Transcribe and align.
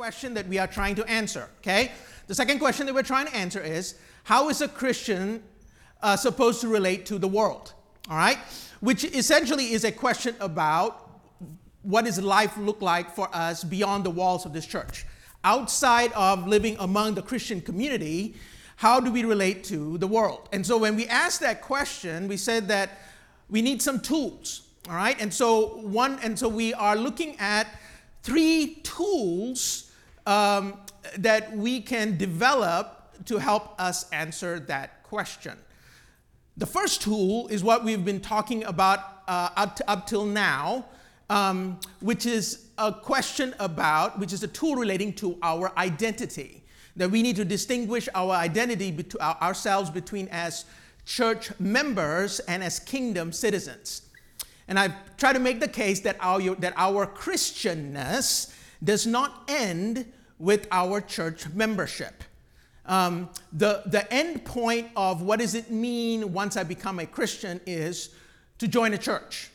question 0.00 0.32
that 0.32 0.48
we 0.48 0.56
are 0.56 0.66
trying 0.66 0.94
to 0.94 1.04
answer, 1.04 1.46
okay? 1.58 1.92
The 2.26 2.34
second 2.34 2.58
question 2.58 2.86
that 2.86 2.94
we're 2.94 3.02
trying 3.02 3.26
to 3.26 3.36
answer 3.36 3.60
is 3.60 3.96
how 4.24 4.48
is 4.48 4.62
a 4.62 4.68
Christian 4.68 5.42
uh, 6.00 6.16
supposed 6.16 6.62
to 6.62 6.68
relate 6.68 7.04
to 7.04 7.18
the 7.18 7.28
world, 7.28 7.74
all 8.08 8.16
right? 8.16 8.38
Which 8.80 9.04
essentially 9.04 9.74
is 9.74 9.84
a 9.84 9.92
question 9.92 10.34
about 10.40 11.20
what 11.82 12.06
does 12.06 12.18
life 12.18 12.56
look 12.56 12.80
like 12.80 13.14
for 13.14 13.28
us 13.34 13.62
beyond 13.62 14.04
the 14.04 14.10
walls 14.10 14.46
of 14.46 14.54
this 14.54 14.64
church? 14.64 15.04
Outside 15.44 16.12
of 16.14 16.48
living 16.48 16.78
among 16.78 17.12
the 17.14 17.20
Christian 17.20 17.60
community, 17.60 18.36
how 18.76 19.00
do 19.00 19.12
we 19.12 19.22
relate 19.24 19.64
to 19.64 19.98
the 19.98 20.06
world? 20.06 20.48
And 20.50 20.66
so 20.66 20.78
when 20.78 20.96
we 20.96 21.08
asked 21.08 21.40
that 21.40 21.60
question, 21.60 22.26
we 22.26 22.38
said 22.38 22.68
that 22.68 23.00
we 23.50 23.60
need 23.60 23.82
some 23.82 24.00
tools, 24.00 24.62
all 24.88 24.94
right? 24.94 25.20
And 25.20 25.30
so 25.30 25.76
one, 25.82 26.18
and 26.22 26.38
so 26.38 26.48
we 26.48 26.72
are 26.72 26.96
looking 26.96 27.36
at 27.38 27.66
three 28.22 28.76
tools 28.82 29.88
um, 30.30 30.78
that 31.18 31.56
we 31.56 31.80
can 31.80 32.16
develop 32.16 33.16
to 33.24 33.38
help 33.38 33.74
us 33.80 34.08
answer 34.12 34.60
that 34.60 35.02
question. 35.02 35.58
The 36.56 36.66
first 36.66 37.02
tool 37.02 37.48
is 37.48 37.64
what 37.64 37.84
we've 37.84 38.04
been 38.04 38.20
talking 38.20 38.62
about 38.62 39.00
uh, 39.26 39.48
up, 39.56 39.74
to, 39.76 39.90
up 39.90 40.06
till 40.06 40.24
now, 40.24 40.86
um, 41.30 41.80
which 41.98 42.26
is 42.26 42.66
a 42.78 42.92
question 42.92 43.56
about, 43.58 44.20
which 44.20 44.32
is 44.32 44.44
a 44.44 44.48
tool 44.48 44.76
relating 44.76 45.12
to 45.14 45.36
our 45.42 45.76
identity. 45.76 46.62
That 46.94 47.10
we 47.10 47.22
need 47.22 47.34
to 47.36 47.44
distinguish 47.44 48.08
our 48.14 48.30
identity, 48.30 48.92
between, 48.92 49.20
ourselves 49.20 49.90
between 49.90 50.28
as 50.28 50.64
church 51.04 51.50
members 51.58 52.38
and 52.40 52.62
as 52.62 52.78
kingdom 52.78 53.32
citizens. 53.32 54.02
And 54.68 54.78
I 54.78 54.94
try 55.16 55.32
to 55.32 55.40
make 55.40 55.58
the 55.58 55.68
case 55.68 56.00
that 56.00 56.16
our, 56.20 56.54
that 56.56 56.74
our 56.76 57.04
Christianness 57.04 58.54
does 58.82 59.08
not 59.08 59.42
end 59.48 60.06
with 60.40 60.66
our 60.72 61.00
church 61.00 61.48
membership. 61.50 62.24
Um, 62.86 63.28
the, 63.52 63.82
the 63.86 64.12
end 64.12 64.44
point 64.44 64.88
of 64.96 65.22
what 65.22 65.38
does 65.38 65.54
it 65.54 65.70
mean 65.70 66.32
once 66.32 66.56
I 66.56 66.64
become 66.64 66.98
a 66.98 67.06
Christian 67.06 67.60
is 67.66 68.08
to 68.58 68.66
join 68.66 68.94
a 68.94 68.98
church. 68.98 69.50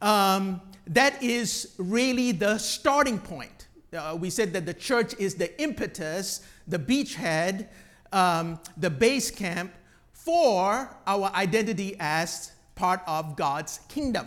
Um, 0.00 0.60
that 0.86 1.22
is 1.22 1.74
really 1.78 2.32
the 2.32 2.58
starting 2.58 3.18
point. 3.18 3.66
Uh, 3.92 4.16
we 4.20 4.30
said 4.30 4.52
that 4.52 4.66
the 4.66 4.74
church 4.74 5.14
is 5.18 5.34
the 5.34 5.60
impetus, 5.60 6.46
the 6.68 6.78
beachhead, 6.78 7.66
um, 8.12 8.60
the 8.76 8.90
base 8.90 9.30
camp 9.30 9.72
for 10.12 10.96
our 11.06 11.32
identity 11.34 11.96
as 11.98 12.52
part 12.74 13.00
of 13.06 13.36
God's 13.36 13.80
kingdom. 13.88 14.26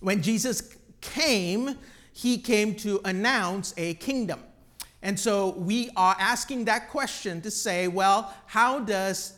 When 0.00 0.22
Jesus 0.22 0.76
came, 1.00 1.76
he 2.12 2.38
came 2.38 2.74
to 2.76 3.00
announce 3.04 3.74
a 3.76 3.94
kingdom. 3.94 4.40
And 5.04 5.20
so 5.20 5.50
we 5.50 5.90
are 5.96 6.16
asking 6.18 6.64
that 6.64 6.88
question 6.88 7.42
to 7.42 7.50
say, 7.50 7.88
well, 7.88 8.34
how 8.46 8.80
does 8.80 9.34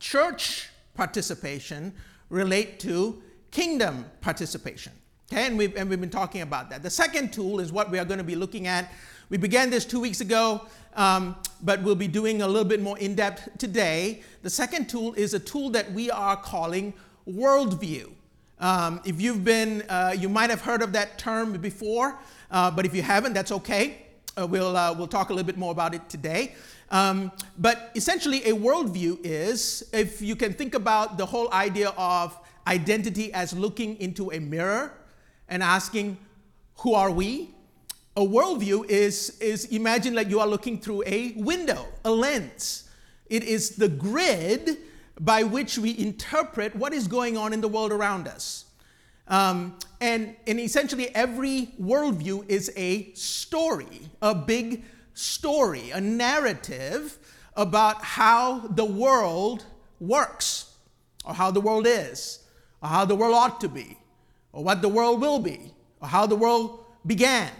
church 0.00 0.70
participation 0.94 1.92
relate 2.30 2.80
to 2.80 3.22
kingdom 3.50 4.06
participation? 4.22 4.92
Okay, 5.30 5.46
and 5.46 5.58
we've, 5.58 5.76
and 5.76 5.90
we've 5.90 6.00
been 6.00 6.08
talking 6.08 6.40
about 6.40 6.70
that. 6.70 6.82
The 6.82 6.88
second 6.88 7.34
tool 7.34 7.60
is 7.60 7.70
what 7.70 7.90
we 7.90 7.98
are 7.98 8.04
going 8.06 8.16
to 8.16 8.24
be 8.24 8.34
looking 8.34 8.66
at. 8.66 8.90
We 9.28 9.36
began 9.36 9.68
this 9.68 9.84
two 9.84 10.00
weeks 10.00 10.22
ago, 10.22 10.62
um, 10.96 11.36
but 11.62 11.82
we'll 11.82 11.94
be 11.94 12.08
doing 12.08 12.40
a 12.40 12.48
little 12.48 12.64
bit 12.64 12.80
more 12.80 12.98
in 12.98 13.14
depth 13.14 13.58
today. 13.58 14.22
The 14.40 14.50
second 14.50 14.88
tool 14.88 15.12
is 15.14 15.34
a 15.34 15.38
tool 15.38 15.68
that 15.70 15.92
we 15.92 16.10
are 16.10 16.34
calling 16.34 16.94
worldview. 17.28 18.10
Um, 18.58 19.02
if 19.04 19.20
you've 19.20 19.44
been, 19.44 19.82
uh, 19.82 20.14
you 20.18 20.30
might 20.30 20.48
have 20.48 20.62
heard 20.62 20.80
of 20.80 20.94
that 20.94 21.18
term 21.18 21.52
before, 21.60 22.18
uh, 22.50 22.70
but 22.70 22.86
if 22.86 22.94
you 22.94 23.02
haven't, 23.02 23.34
that's 23.34 23.52
okay. 23.52 24.06
Uh, 24.40 24.46
we'll, 24.46 24.76
uh, 24.76 24.94
we'll 24.94 25.06
talk 25.06 25.28
a 25.28 25.34
little 25.34 25.46
bit 25.46 25.58
more 25.58 25.72
about 25.72 25.94
it 25.94 26.08
today. 26.08 26.54
Um, 26.90 27.30
but 27.58 27.90
essentially, 27.94 28.42
a 28.44 28.54
worldview 28.54 29.18
is 29.22 29.88
if 29.92 30.22
you 30.22 30.34
can 30.34 30.54
think 30.54 30.74
about 30.74 31.18
the 31.18 31.26
whole 31.26 31.52
idea 31.52 31.90
of 31.90 32.38
identity 32.66 33.32
as 33.34 33.52
looking 33.52 34.00
into 34.00 34.32
a 34.32 34.38
mirror 34.38 34.94
and 35.48 35.62
asking, 35.62 36.16
Who 36.78 36.94
are 36.94 37.10
we? 37.10 37.50
A 38.16 38.22
worldview 38.22 38.88
is, 38.88 39.38
is 39.40 39.66
imagine 39.66 40.14
like 40.14 40.30
you 40.30 40.40
are 40.40 40.46
looking 40.46 40.80
through 40.80 41.02
a 41.06 41.32
window, 41.36 41.86
a 42.04 42.10
lens. 42.10 42.88
It 43.26 43.44
is 43.44 43.76
the 43.76 43.88
grid 43.88 44.78
by 45.20 45.42
which 45.42 45.78
we 45.78 45.96
interpret 45.98 46.74
what 46.74 46.92
is 46.94 47.06
going 47.06 47.36
on 47.36 47.52
in 47.52 47.60
the 47.60 47.68
world 47.68 47.92
around 47.92 48.26
us. 48.26 48.64
Um, 49.30 49.78
and, 50.00 50.34
and 50.46 50.58
essentially, 50.58 51.14
every 51.14 51.72
worldview 51.80 52.50
is 52.50 52.72
a 52.76 53.12
story, 53.14 54.00
a 54.20 54.34
big 54.34 54.82
story, 55.14 55.90
a 55.90 56.00
narrative 56.00 57.16
about 57.54 58.02
how 58.02 58.58
the 58.68 58.84
world 58.84 59.64
works, 60.00 60.74
or 61.24 61.32
how 61.32 61.52
the 61.52 61.60
world 61.60 61.86
is, 61.86 62.40
or 62.82 62.88
how 62.88 63.04
the 63.04 63.14
world 63.14 63.34
ought 63.34 63.60
to 63.60 63.68
be, 63.68 63.96
or 64.52 64.64
what 64.64 64.82
the 64.82 64.88
world 64.88 65.20
will 65.20 65.38
be, 65.38 65.72
or 66.00 66.08
how 66.08 66.26
the 66.26 66.36
world 66.36 66.84
began. 67.06 67.50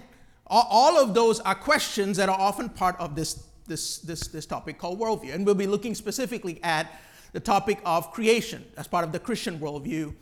All 0.48 0.98
of 0.98 1.14
those 1.14 1.38
are 1.40 1.54
questions 1.54 2.16
that 2.16 2.28
are 2.28 2.38
often 2.38 2.68
part 2.68 2.98
of 2.98 3.14
this, 3.14 3.44
this, 3.68 3.98
this, 3.98 4.26
this 4.26 4.46
topic 4.46 4.78
called 4.78 4.98
worldview. 4.98 5.32
And 5.32 5.46
we'll 5.46 5.54
be 5.54 5.68
looking 5.68 5.94
specifically 5.94 6.58
at 6.64 6.90
the 7.32 7.38
topic 7.38 7.80
of 7.84 8.10
creation 8.10 8.64
as 8.76 8.88
part 8.88 9.04
of 9.04 9.12
the 9.12 9.20
Christian 9.20 9.60
worldview 9.60 10.12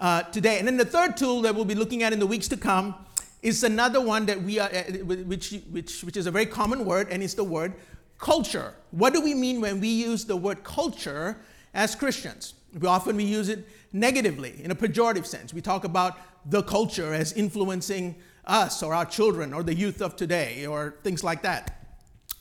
uh, 0.00 0.22
today. 0.22 0.58
And 0.58 0.66
then 0.66 0.76
the 0.76 0.84
third 0.84 1.16
tool 1.16 1.42
that 1.42 1.54
we'll 1.54 1.64
be 1.64 1.74
looking 1.74 2.02
at 2.02 2.12
in 2.12 2.18
the 2.18 2.26
weeks 2.26 2.48
to 2.48 2.56
come 2.56 2.94
is 3.42 3.62
another 3.62 4.00
one 4.00 4.26
that 4.26 4.42
we 4.42 4.58
are, 4.58 4.70
uh, 4.70 4.82
which, 5.04 5.54
which, 5.70 6.02
which 6.02 6.16
is 6.16 6.26
a 6.26 6.30
very 6.30 6.46
common 6.46 6.84
word, 6.84 7.08
and 7.10 7.22
it's 7.22 7.34
the 7.34 7.44
word 7.44 7.74
culture. 8.18 8.74
What 8.90 9.12
do 9.12 9.20
we 9.20 9.34
mean 9.34 9.60
when 9.60 9.80
we 9.80 9.88
use 9.88 10.24
the 10.24 10.36
word 10.36 10.64
culture 10.64 11.36
as 11.74 11.94
Christians? 11.94 12.54
We 12.78 12.88
often 12.88 13.16
we 13.16 13.24
use 13.24 13.48
it 13.48 13.68
negatively 13.92 14.60
in 14.62 14.70
a 14.70 14.74
pejorative 14.74 15.26
sense. 15.26 15.52
We 15.52 15.60
talk 15.60 15.84
about 15.84 16.18
the 16.46 16.62
culture 16.62 17.12
as 17.12 17.32
influencing 17.32 18.16
us 18.46 18.82
or 18.82 18.94
our 18.94 19.04
children 19.04 19.52
or 19.52 19.62
the 19.62 19.74
youth 19.74 20.02
of 20.02 20.16
today 20.16 20.66
or 20.66 20.96
things 21.02 21.22
like 21.22 21.42
that. 21.42 21.86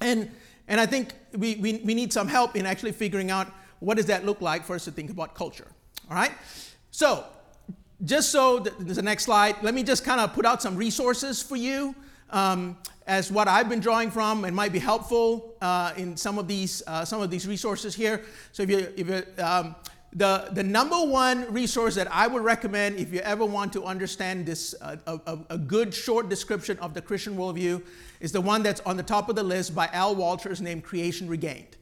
And, 0.02 0.32
and 0.68 0.80
I 0.80 0.86
think 0.86 1.14
we, 1.34 1.56
we, 1.56 1.82
we 1.86 1.94
need 1.94 2.12
some 2.12 2.28
help 2.28 2.56
in 2.56 2.66
actually 2.66 2.92
figuring 2.92 3.32
out 3.32 3.48
what 3.80 3.98
does 3.98 4.08
that 4.08 4.26
look 4.26 4.42
like 4.42 4.64
for 4.64 4.76
us 4.76 4.86
to 4.86 4.92
think 4.92 5.10
about 5.10 5.36
culture. 5.36 5.68
All 6.10 6.16
right? 6.16 6.32
So, 6.92 7.26
just 8.04 8.32
so 8.32 8.60
the, 8.60 9.02
next 9.02 9.26
slide, 9.26 9.56
let 9.62 9.74
me 9.74 9.84
just 9.84 10.04
kind 10.04 10.20
of 10.20 10.34
put 10.34 10.46
out 10.46 10.62
some 10.62 10.76
resources 10.76 11.42
for 11.42 11.56
you 11.56 11.96
um, 12.30 12.78
as 13.08 13.32
what 13.32 13.48
I've 13.48 13.70
been 13.70 13.80
drawing 13.80 14.12
from 14.12 14.46
and 14.46 14.56
might 14.56 14.72
be 14.74 14.80
helpful 14.80 15.56
uh, 15.62 15.94
in 15.98 16.18
some 16.18 16.38
of 16.38 16.48
these 16.48 16.84
uh, 16.88 17.06
some 17.06 17.22
of 17.22 17.30
these 17.30 17.48
resources 17.48 17.96
here. 17.96 18.22
So 18.52 18.64
if 18.64 18.70
you 18.70 18.94
if 18.96 19.08
you 19.08 19.44
um, 19.44 19.76
the, 20.16 20.50
the 20.52 20.64
number 20.64 20.96
one 20.96 21.52
resource 21.52 21.96
that 21.96 22.08
I 22.12 22.28
would 22.28 22.44
recommend 22.44 22.98
if 22.98 23.12
you 23.12 23.20
ever 23.22 23.46
want 23.46 23.74
to 23.74 23.84
understand 23.84 24.46
this, 24.46 24.76
uh, 24.82 24.98
a, 25.08 25.40
a, 25.50 25.58
good 25.58 25.94
short 25.94 26.30
description 26.30 26.78
of 26.80 26.94
the 26.94 27.02
Christian 27.02 27.36
worldview, 27.36 27.82
is 28.20 28.32
the 28.32 28.42
one 28.42 28.62
that's 28.62 28.82
on 28.82 28.96
the 28.96 29.04
top 29.04 29.28
of 29.30 29.36
the 29.36 29.44
list 29.44 29.74
by 29.74 29.88
Al 29.92 30.16
Wolters 30.16 30.62
named 30.62 30.84
Creation 30.84 31.28
Regained. 31.28 31.78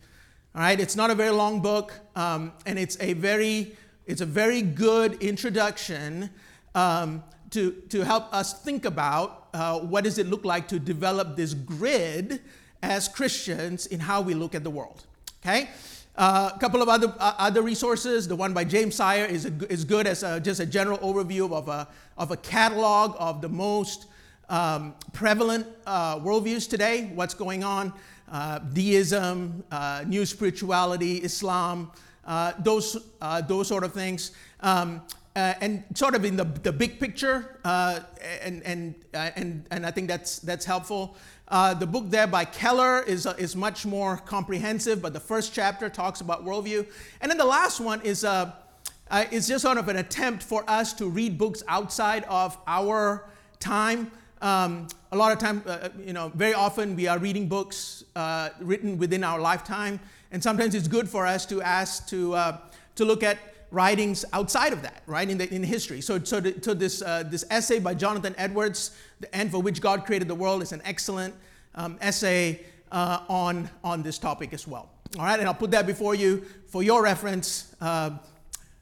All 0.56 0.62
right, 0.62 0.80
it's 0.80 0.96
not 0.96 1.12
a 1.12 1.16
very 1.16 1.30
long 1.30 1.62
book, 1.62 1.94
um, 2.16 2.54
and 2.66 2.80
it's 2.80 2.98
a 3.02 3.14
very, 3.14 3.76
it's 4.06 4.22
a 4.22 4.26
very 4.26 4.62
good 4.62 5.22
introduction 5.22 6.30
um, 6.76 7.24
to, 7.52 7.72
to 7.90 8.04
help 8.04 8.34
us 8.34 8.62
think 8.62 8.86
about 8.86 9.50
uh, 9.54 9.80
what 9.80 10.04
does 10.04 10.18
it 10.18 10.28
look 10.28 10.46
like 10.46 10.68
to 10.70 10.80
develop 10.80 11.36
this 11.36 11.54
grid 11.54 12.42
as 12.82 13.08
Christians 13.08 13.86
in 13.86 14.00
how 14.00 14.22
we 14.22 14.34
look 14.34 14.56
at 14.56 14.64
the 14.64 14.70
world. 14.70 15.06
Okay? 15.44 15.70
Uh, 16.16 16.52
a 16.54 16.60
couple 16.60 16.82
of 16.82 16.90
other, 16.90 17.14
uh, 17.20 17.34
other 17.38 17.62
resources. 17.62 18.28
The 18.28 18.36
one 18.36 18.54
by 18.54 18.64
James 18.64 18.96
Sire 18.96 19.26
is, 19.26 19.46
a, 19.46 19.72
is 19.72 19.86
good 19.86 20.08
as 20.08 20.24
a, 20.24 20.40
just 20.40 20.60
a 20.60 20.66
general 20.66 20.98
overview 21.00 21.52
of 21.52 21.68
a, 21.68 21.88
of 22.18 22.32
a 22.32 22.38
catalog 22.38 23.16
of 23.20 23.42
the 23.42 23.50
most 23.50 24.08
um, 24.50 24.94
prevalent 25.14 25.66
uh, 25.86 26.20
worldviews 26.20 26.70
today, 26.70 27.12
what's 27.16 27.34
going 27.34 27.64
on, 27.64 27.94
uh, 28.32 28.60
deism, 28.60 29.64
uh, 29.72 30.04
new 30.06 30.26
spirituality, 30.26 31.18
Islam, 31.18 31.92
uh, 32.26 32.54
those, 32.60 32.98
those 33.48 33.68
sort 33.68 33.84
of 33.84 33.94
things. 33.94 34.32
Um, 34.62 35.02
and 35.34 35.84
sort 35.96 36.14
of 36.14 36.26
in 36.26 36.36
the, 36.36 36.44
the 36.44 36.74
big 36.74 37.00
picture, 37.00 37.58
and, 37.64 38.62
and, 38.64 38.96
and, 39.14 39.66
and 39.72 39.86
I 39.86 39.92
think 39.92 40.08
that's, 40.08 40.40
that's 40.40 40.66
helpful. 40.66 41.16
Uh, 41.52 41.74
the 41.74 41.86
book 41.86 42.10
there 42.10 42.28
by 42.28 42.46
Keller 42.46 43.02
is, 43.02 43.28
uh, 43.28 43.36
is 43.38 43.58
much 43.58 43.86
more 43.86 44.16
comprehensive, 44.16 45.02
but 45.02 45.12
the 45.12 45.20
first 45.20 45.54
chapter 45.54 45.90
talks 45.90 46.22
about 46.22 46.46
worldview. 46.46 46.88
And 47.20 47.30
then 47.30 47.38
the 47.38 47.44
last 47.44 47.82
one 47.82 48.00
is, 48.04 48.24
uh, 48.24 48.54
uh, 49.10 49.26
is 49.32 49.50
just 49.50 49.64
sort 49.64 49.78
of 49.78 49.90
an 49.90 49.98
attempt 49.98 50.44
for 50.44 50.64
us 50.70 50.94
to 50.94 51.10
read 51.10 51.38
books 51.38 51.62
outside 51.68 52.24
of 52.30 52.58
our 52.68 53.26
time. 53.60 54.12
Um, 54.42 54.88
a 55.12 55.18
lot 55.18 55.34
of 55.34 55.40
time, 55.40 55.62
uh, 55.68 55.90
you 56.00 56.14
know, 56.14 56.32
very 56.34 56.54
often 56.54 56.96
we 56.96 57.08
are 57.08 57.20
reading 57.20 57.50
books 57.50 58.06
uh, 58.16 58.52
written 58.62 58.98
within 58.98 59.22
our 59.22 59.38
lifetime, 59.38 60.00
and 60.32 60.42
sometimes 60.42 60.76
it's 60.76 60.88
good 60.88 61.10
for 61.10 61.26
us 61.26 61.46
to 61.48 61.62
ask 61.62 62.08
to, 62.10 62.36
to 62.96 63.06
look 63.06 63.24
at 63.24 63.38
writings 63.72 64.26
outside 64.34 64.74
of 64.74 64.82
that, 64.82 65.02
right, 65.08 65.30
in, 65.30 65.38
the, 65.38 65.54
in 65.54 65.64
history. 65.64 66.02
So, 66.02 66.22
so, 66.24 66.40
the, 66.40 66.62
so 66.62 66.74
this, 66.74 67.02
uh, 67.02 67.24
this 67.24 67.46
essay 67.50 67.80
by 67.80 67.94
Jonathan 67.94 68.36
Edwards, 68.38 68.92
The 69.22 69.34
End 69.34 69.52
for 69.52 69.62
Which 69.62 69.82
God 69.82 70.06
Created 70.06 70.28
the 70.28 70.36
World, 70.36 70.62
is 70.62 70.74
an 70.74 70.82
excellent 70.86 71.34
um, 71.74 71.98
essay 72.02 72.62
uh, 72.92 73.22
on, 73.30 73.70
on 73.84 74.04
this 74.04 74.20
topic 74.20 74.54
as 74.54 74.68
well. 74.68 74.90
All 75.18 75.26
right, 75.26 75.40
and 75.40 75.48
I'll 75.48 75.54
put 75.54 75.72
that 75.72 75.88
before 75.88 76.16
you 76.16 76.46
for 76.68 76.84
your 76.84 77.02
reference. 77.02 77.74
Uh, 77.82 78.12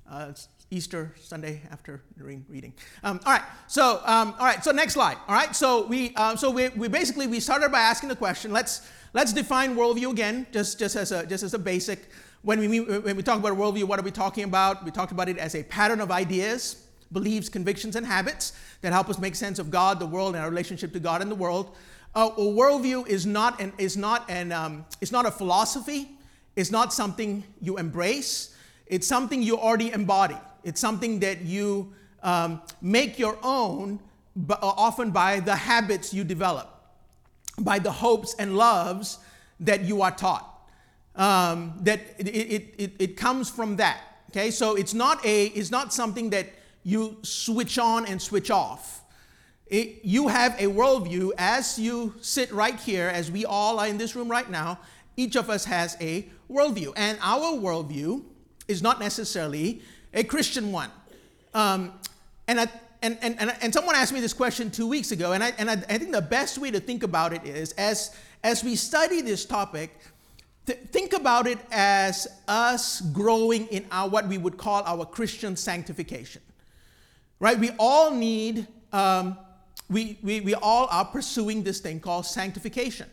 uh, 0.09 0.33
Easter 0.71 1.15
Sunday 1.19 1.63
after 1.71 2.03
reading. 2.17 2.73
Um, 3.03 3.19
all 3.25 3.33
right, 3.33 3.41
so 3.65 4.01
um, 4.05 4.35
all 4.37 4.45
right, 4.45 4.63
so 4.63 4.69
next 4.69 4.93
slide. 4.93 5.17
All 5.27 5.33
right, 5.33 5.55
so 5.55 5.87
we 5.87 6.13
uh, 6.15 6.35
so 6.35 6.51
we, 6.51 6.69
we 6.69 6.87
basically 6.87 7.25
we 7.25 7.39
started 7.39 7.71
by 7.71 7.79
asking 7.79 8.09
the 8.09 8.15
question. 8.15 8.51
Let's 8.51 8.87
let's 9.13 9.33
define 9.33 9.75
worldview 9.75 10.11
again, 10.11 10.47
just 10.51 10.79
just 10.79 10.95
as 10.95 11.11
a 11.11 11.25
just 11.25 11.43
as 11.43 11.53
a 11.53 11.59
basic. 11.59 12.09
When 12.41 12.59
we 12.59 12.79
when 12.79 13.17
we 13.17 13.23
talk 13.23 13.39
about 13.39 13.57
worldview, 13.57 13.83
what 13.83 13.99
are 13.99 14.03
we 14.03 14.11
talking 14.11 14.45
about? 14.45 14.85
We 14.85 14.91
talked 14.91 15.11
about 15.11 15.27
it 15.29 15.37
as 15.37 15.55
a 15.55 15.63
pattern 15.63 15.99
of 15.99 16.11
ideas, 16.11 16.87
beliefs, 17.11 17.49
convictions, 17.49 17.95
and 17.95 18.05
habits 18.05 18.53
that 18.81 18.93
help 18.93 19.09
us 19.09 19.19
make 19.19 19.35
sense 19.35 19.59
of 19.59 19.69
God, 19.69 19.99
the 19.99 20.05
world, 20.05 20.35
and 20.35 20.43
our 20.43 20.49
relationship 20.49 20.93
to 20.93 20.99
God 20.99 21.21
and 21.21 21.29
the 21.29 21.35
world. 21.35 21.75
Uh, 22.15 22.31
a 22.37 22.41
worldview 22.41 23.07
is 23.07 23.25
not 23.25 23.59
an 23.59 23.73
is 23.77 23.97
not 23.97 24.29
an 24.29 24.51
um, 24.51 24.85
it's 25.01 25.11
not 25.11 25.25
a 25.25 25.31
philosophy. 25.31 26.11
It's 26.55 26.71
not 26.71 26.93
something 26.93 27.43
you 27.61 27.77
embrace. 27.77 28.55
It's 28.87 29.07
something 29.07 29.41
you 29.41 29.57
already 29.57 29.93
embody. 29.93 30.37
It's 30.63 30.81
something 30.81 31.19
that 31.19 31.41
you 31.41 31.93
um, 32.23 32.61
make 32.81 33.17
your 33.19 33.37
own, 33.43 33.99
but 34.35 34.61
uh, 34.61 34.67
often 34.67 35.11
by 35.11 35.39
the 35.39 35.55
habits 35.55 36.13
you 36.13 36.23
develop, 36.23 36.78
by 37.59 37.79
the 37.79 37.91
hopes 37.91 38.35
and 38.39 38.57
loves 38.57 39.19
that 39.59 39.81
you 39.81 40.01
are 40.01 40.11
taught. 40.11 40.45
Um, 41.15 41.73
that 41.81 41.99
it, 42.17 42.27
it, 42.27 42.73
it, 42.77 42.91
it 42.99 43.17
comes 43.17 43.49
from 43.49 43.75
that. 43.77 44.01
Okay, 44.29 44.51
so 44.51 44.75
it's 44.75 44.93
not 44.93 45.25
a 45.25 45.45
it's 45.47 45.71
not 45.71 45.91
something 45.91 46.29
that 46.29 46.47
you 46.83 47.17
switch 47.23 47.79
on 47.79 48.05
and 48.05 48.21
switch 48.21 48.51
off. 48.51 49.03
It, 49.67 50.03
you 50.03 50.27
have 50.27 50.55
a 50.59 50.65
worldview 50.65 51.31
as 51.37 51.77
you 51.77 52.15
sit 52.21 52.51
right 52.51 52.79
here, 52.79 53.07
as 53.07 53.31
we 53.31 53.45
all 53.45 53.79
are 53.79 53.87
in 53.87 53.97
this 53.97 54.15
room 54.15 54.29
right 54.29 54.49
now. 54.49 54.79
Each 55.17 55.35
of 55.35 55.49
us 55.49 55.65
has 55.65 55.97
a 55.99 56.27
worldview, 56.49 56.93
and 56.95 57.19
our 57.21 57.57
worldview 57.57 58.23
is 58.67 58.81
not 58.81 58.99
necessarily 58.99 59.81
a 60.13 60.23
Christian 60.23 60.71
one. 60.71 60.89
Um, 61.53 61.93
and, 62.47 62.61
I, 62.61 62.67
and, 63.01 63.17
and, 63.21 63.39
and, 63.39 63.55
and 63.61 63.73
someone 63.73 63.95
asked 63.95 64.13
me 64.13 64.19
this 64.19 64.33
question 64.33 64.69
two 64.71 64.87
weeks 64.87 65.11
ago, 65.11 65.31
and, 65.31 65.43
I, 65.43 65.53
and 65.57 65.69
I, 65.69 65.73
I 65.73 65.97
think 65.97 66.11
the 66.11 66.21
best 66.21 66.57
way 66.57 66.71
to 66.71 66.79
think 66.79 67.03
about 67.03 67.33
it 67.33 67.45
is 67.45 67.71
as, 67.73 68.15
as 68.43 68.63
we 68.63 68.75
study 68.75 69.21
this 69.21 69.45
topic, 69.45 69.97
th- 70.65 70.79
think 70.91 71.13
about 71.13 71.47
it 71.47 71.59
as 71.71 72.27
us 72.47 73.01
growing 73.01 73.67
in 73.67 73.85
our 73.91 74.09
what 74.09 74.27
we 74.27 74.37
would 74.37 74.57
call 74.57 74.83
our 74.85 75.05
Christian 75.05 75.55
sanctification. 75.55 76.41
Right? 77.39 77.57
We 77.57 77.71
all 77.79 78.11
need, 78.11 78.67
um, 78.91 79.37
we, 79.89 80.17
we, 80.21 80.41
we 80.41 80.53
all 80.55 80.87
are 80.91 81.05
pursuing 81.05 81.63
this 81.63 81.79
thing 81.79 82.01
called 82.01 82.25
sanctification. 82.25 83.09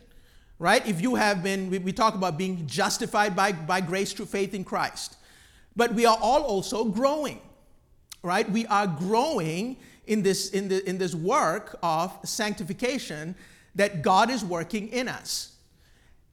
Right? 0.58 0.86
If 0.86 1.00
you 1.00 1.14
have 1.16 1.42
been, 1.42 1.70
we, 1.70 1.78
we 1.78 1.92
talk 1.92 2.14
about 2.14 2.38
being 2.38 2.66
justified 2.66 3.36
by, 3.36 3.52
by 3.52 3.80
grace 3.82 4.12
through 4.12 4.26
faith 4.26 4.54
in 4.54 4.64
Christ. 4.64 5.16
But 5.76 5.92
we 5.92 6.06
are 6.06 6.18
all 6.20 6.42
also 6.42 6.86
growing, 6.86 7.40
right? 8.26 8.50
We 8.50 8.66
are 8.66 8.88
growing 8.88 9.76
in 10.06 10.22
this, 10.22 10.50
in, 10.50 10.68
the, 10.68 10.86
in 10.88 10.98
this 10.98 11.14
work 11.14 11.78
of 11.82 12.12
sanctification 12.24 13.36
that 13.76 14.02
God 14.02 14.30
is 14.30 14.44
working 14.44 14.88
in 14.88 15.06
us. 15.08 15.52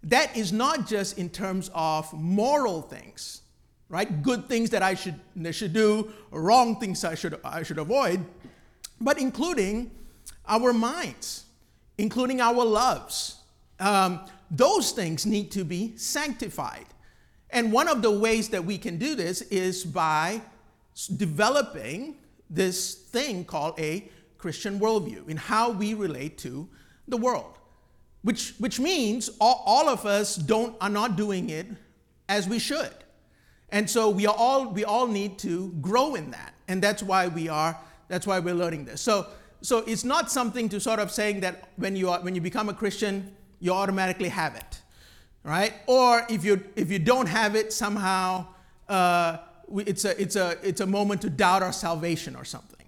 That 0.02 0.36
is 0.36 0.52
not 0.52 0.88
just 0.88 1.18
in 1.20 1.30
terms 1.30 1.70
of 1.74 2.12
moral 2.12 2.82
things, 2.82 3.42
right? 3.90 4.24
Good 4.24 4.50
things 4.50 4.72
that 4.72 4.82
I 4.82 4.96
should, 4.96 5.20
should 5.52 5.74
do, 5.74 6.12
wrong 6.32 6.80
things 6.80 7.06
I 7.06 7.16
should, 7.16 7.40
I 7.44 7.62
should 7.62 7.78
avoid, 7.78 8.26
but 9.00 9.20
including 9.20 9.92
our 10.48 10.74
minds, 10.74 11.46
including 11.98 12.42
our 12.42 12.66
loves. 12.66 13.38
Um, 13.80 14.22
those 14.50 14.92
things 14.92 15.26
need 15.26 15.52
to 15.52 15.64
be 15.64 15.96
sanctified. 15.96 16.86
And 17.52 17.72
one 17.72 17.88
of 17.88 18.02
the 18.02 18.12
ways 18.12 18.50
that 18.50 18.66
we 18.66 18.80
can 18.80 18.98
do 18.98 19.14
this 19.14 19.42
is 19.44 19.84
by 19.84 20.42
developing 21.08 22.16
this 22.50 22.94
thing 22.94 23.46
called 23.46 23.80
a 23.80 24.10
Christian 24.38 24.80
worldview 24.80 25.28
in 25.28 25.38
how 25.38 25.72
we 25.72 25.94
relate 25.94 26.38
to 26.40 26.68
the 27.08 27.18
world. 27.18 27.58
Which, 28.22 28.54
which 28.58 28.80
means 28.80 29.30
all, 29.42 29.64
all 29.66 29.90
of 29.90 30.06
us 30.06 30.36
don't, 30.36 30.76
are 30.80 30.90
not 30.90 31.16
doing 31.16 31.50
it 31.50 31.68
as 32.30 32.48
we 32.48 32.60
should. 32.60 32.94
And 33.70 33.90
so 33.90 34.10
we 34.10 34.28
are 34.28 34.36
all 34.38 34.70
we 34.70 34.86
all 34.86 35.08
need 35.08 35.40
to 35.40 35.70
grow 35.82 36.14
in 36.14 36.30
that. 36.32 36.54
And 36.68 36.82
that's 36.82 37.02
why 37.02 37.28
we 37.28 37.50
are 37.50 37.78
that's 38.08 38.28
why 38.28 38.38
we're 38.40 38.54
learning 38.54 38.86
this. 38.86 39.02
So 39.02 39.28
so 39.62 39.80
it's 39.80 40.04
not 40.04 40.32
something 40.32 40.70
to 40.70 40.80
sort 40.80 41.00
of 41.00 41.10
saying 41.10 41.40
that 41.40 41.70
when 41.78 41.96
you 41.96 42.12
are, 42.12 42.20
when 42.22 42.36
you 42.36 42.42
become 42.42 42.70
a 42.70 42.74
Christian, 42.74 43.36
you 43.60 43.74
automatically 43.74 44.30
have 44.30 44.56
it 44.56 44.84
right? 45.44 45.74
Or 45.88 46.26
if 46.30 46.44
you 46.44 46.64
if 46.76 46.90
you 46.92 47.00
don't 47.00 47.28
have 47.28 47.56
it, 47.56 47.72
somehow 47.72 48.48
uh, 48.90 49.38
it's 49.86 50.06
a 50.06 50.22
it's 50.22 50.36
a 50.36 50.58
it's 50.64 50.82
a 50.82 50.86
moment 50.86 51.22
to 51.22 51.30
doubt 51.30 51.64
our 51.64 51.74
salvation 51.74 52.36
or 52.36 52.46
something. 52.46 52.86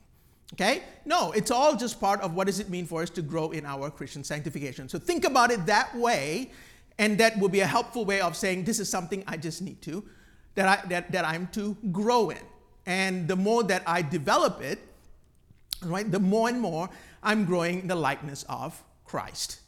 Okay? 0.54 0.84
No, 1.06 1.32
it's 1.32 1.52
all 1.52 1.76
just 1.76 2.00
part 2.00 2.22
of 2.22 2.34
what 2.34 2.48
does 2.48 2.60
it 2.60 2.70
mean 2.70 2.86
for 2.86 3.02
us 3.02 3.10
to 3.12 3.22
grow 3.22 3.52
in 3.52 3.66
our 3.66 3.90
Christian 3.90 4.24
sanctification. 4.24 4.88
So 4.88 5.00
think 5.00 5.26
about 5.26 5.52
it 5.52 5.66
that 5.66 5.96
way, 5.96 6.52
and 6.98 7.18
that 7.18 7.38
will 7.40 7.50
be 7.50 7.62
a 7.62 7.68
helpful 7.68 8.06
way 8.06 8.22
of 8.22 8.36
saying 8.36 8.64
this 8.64 8.80
is 8.80 8.90
something 8.90 9.24
I 9.28 9.38
just 9.38 9.62
need 9.62 9.82
to 9.84 10.04
that 10.56 10.68
I 10.68 10.88
that, 10.88 11.12
that 11.12 11.26
I'm 11.26 11.48
to 11.48 11.76
grow 11.92 12.30
in. 12.30 12.40
And 12.86 13.28
the 13.28 13.36
more 13.36 13.64
that 13.64 13.84
I 13.88 14.02
develop 14.02 14.62
it, 14.62 14.80
right, 15.84 16.10
the 16.10 16.20
more 16.20 16.50
and 16.50 16.62
more 16.62 16.90
I'm 17.24 17.46
growing 17.46 17.82
in 17.82 17.88
the 17.88 17.96
likeness 17.96 18.46
of 18.48 18.82
Christ. 19.04 19.60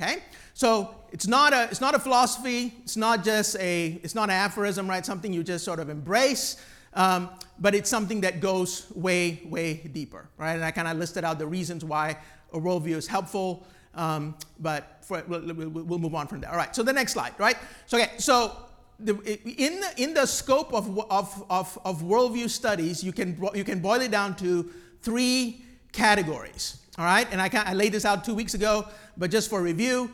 Okay? 0.00 0.22
So 0.54 0.94
it's 1.12 1.26
not 1.26 1.52
a 1.52 1.64
it's 1.70 1.80
not 1.80 1.94
a 1.94 1.98
philosophy. 1.98 2.74
It's 2.82 2.96
not 2.96 3.24
just 3.24 3.56
a 3.58 4.00
it's 4.02 4.14
not 4.14 4.24
an 4.24 4.36
aphorism, 4.36 4.88
right? 4.88 5.04
Something 5.04 5.32
you 5.32 5.42
just 5.42 5.64
sort 5.64 5.80
of 5.80 5.88
embrace. 5.88 6.56
Um, 6.94 7.30
but 7.58 7.74
it's 7.74 7.90
something 7.90 8.20
that 8.22 8.40
goes 8.40 8.86
way 8.94 9.42
way 9.44 9.74
deeper, 9.92 10.28
right? 10.38 10.54
And 10.54 10.64
I 10.64 10.70
kind 10.70 10.88
of 10.88 10.96
listed 10.96 11.24
out 11.24 11.38
the 11.38 11.46
reasons 11.46 11.84
why 11.84 12.18
a 12.52 12.58
worldview 12.58 12.96
is 12.96 13.06
helpful. 13.06 13.66
Um, 13.94 14.36
but 14.58 14.98
for, 15.02 15.22
we'll, 15.28 15.42
we'll, 15.70 15.98
move 15.98 16.16
on 16.16 16.26
from 16.26 16.40
there. 16.40 16.50
All 16.50 16.56
right. 16.56 16.74
So 16.74 16.82
the 16.82 16.92
next 16.92 17.12
slide, 17.12 17.34
right? 17.38 17.56
So 17.86 17.96
okay. 17.96 18.10
So 18.18 18.56
the, 18.98 19.14
in 19.44 19.80
the 19.80 20.02
in 20.02 20.14
the 20.14 20.26
scope 20.26 20.72
of, 20.72 20.98
of 21.10 21.44
of 21.50 21.78
of 21.84 22.02
worldview 22.02 22.50
studies, 22.50 23.04
you 23.04 23.12
can 23.12 23.38
you 23.54 23.64
can 23.64 23.80
boil 23.80 24.00
it 24.00 24.10
down 24.10 24.34
to 24.36 24.70
three 25.02 25.62
categories. 25.92 26.78
All 26.96 27.04
right. 27.04 27.26
And 27.30 27.40
I, 27.40 27.50
I 27.52 27.74
laid 27.74 27.92
this 27.92 28.04
out 28.04 28.24
two 28.24 28.34
weeks 28.34 28.54
ago, 28.54 28.86
but 29.16 29.30
just 29.30 29.50
for 29.50 29.60
review 29.60 30.12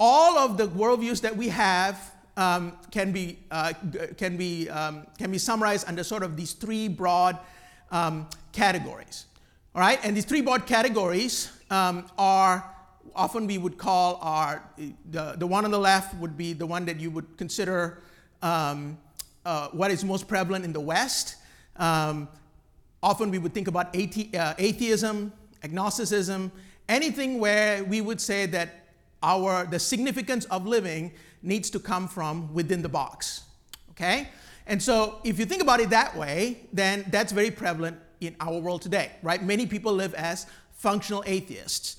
all 0.00 0.38
of 0.38 0.56
the 0.56 0.66
worldviews 0.66 1.20
that 1.20 1.36
we 1.36 1.48
have 1.50 2.10
um, 2.38 2.72
can 2.90 3.12
be, 3.12 3.38
uh, 3.50 3.74
can, 4.16 4.38
be, 4.38 4.68
um, 4.70 5.06
can 5.18 5.30
be 5.30 5.36
summarized 5.36 5.86
under 5.86 6.02
sort 6.02 6.22
of 6.22 6.36
these 6.36 6.54
three 6.54 6.88
broad 6.88 7.38
um, 7.90 8.26
categories. 8.52 9.26
All 9.74 9.80
right, 9.82 10.00
and 10.02 10.16
these 10.16 10.24
three 10.24 10.40
broad 10.40 10.66
categories 10.66 11.52
um, 11.70 12.06
are 12.16 12.64
often 13.14 13.46
we 13.46 13.58
would 13.58 13.76
call 13.76 14.18
our, 14.22 14.64
the, 15.10 15.34
the 15.36 15.46
one 15.46 15.66
on 15.66 15.70
the 15.70 15.78
left 15.78 16.14
would 16.14 16.36
be 16.36 16.54
the 16.54 16.66
one 16.66 16.86
that 16.86 16.98
you 16.98 17.10
would 17.10 17.36
consider 17.36 18.02
um, 18.40 18.96
uh, 19.44 19.68
what 19.68 19.90
is 19.90 20.02
most 20.02 20.26
prevalent 20.26 20.64
in 20.64 20.72
the 20.72 20.80
West. 20.80 21.36
Um, 21.76 22.26
often 23.02 23.30
we 23.30 23.38
would 23.38 23.52
think 23.52 23.68
about 23.68 23.92
athe- 23.92 24.34
uh, 24.34 24.54
atheism, 24.56 25.32
agnosticism, 25.62 26.50
anything 26.88 27.38
where 27.38 27.84
we 27.84 28.00
would 28.00 28.20
say 28.20 28.46
that 28.46 28.86
our 29.22 29.66
the 29.66 29.78
significance 29.78 30.44
of 30.46 30.66
living 30.66 31.12
needs 31.42 31.70
to 31.70 31.78
come 31.78 32.08
from 32.08 32.52
within 32.54 32.82
the 32.82 32.88
box. 32.88 33.42
Okay? 33.90 34.28
And 34.66 34.82
so 34.82 35.20
if 35.24 35.38
you 35.38 35.46
think 35.46 35.62
about 35.62 35.80
it 35.80 35.90
that 35.90 36.16
way, 36.16 36.68
then 36.72 37.04
that's 37.10 37.32
very 37.32 37.50
prevalent 37.50 37.98
in 38.20 38.36
our 38.40 38.58
world 38.58 38.82
today, 38.82 39.12
right? 39.22 39.42
Many 39.42 39.66
people 39.66 39.92
live 39.92 40.14
as 40.14 40.46
functional 40.72 41.22
atheists. 41.26 41.96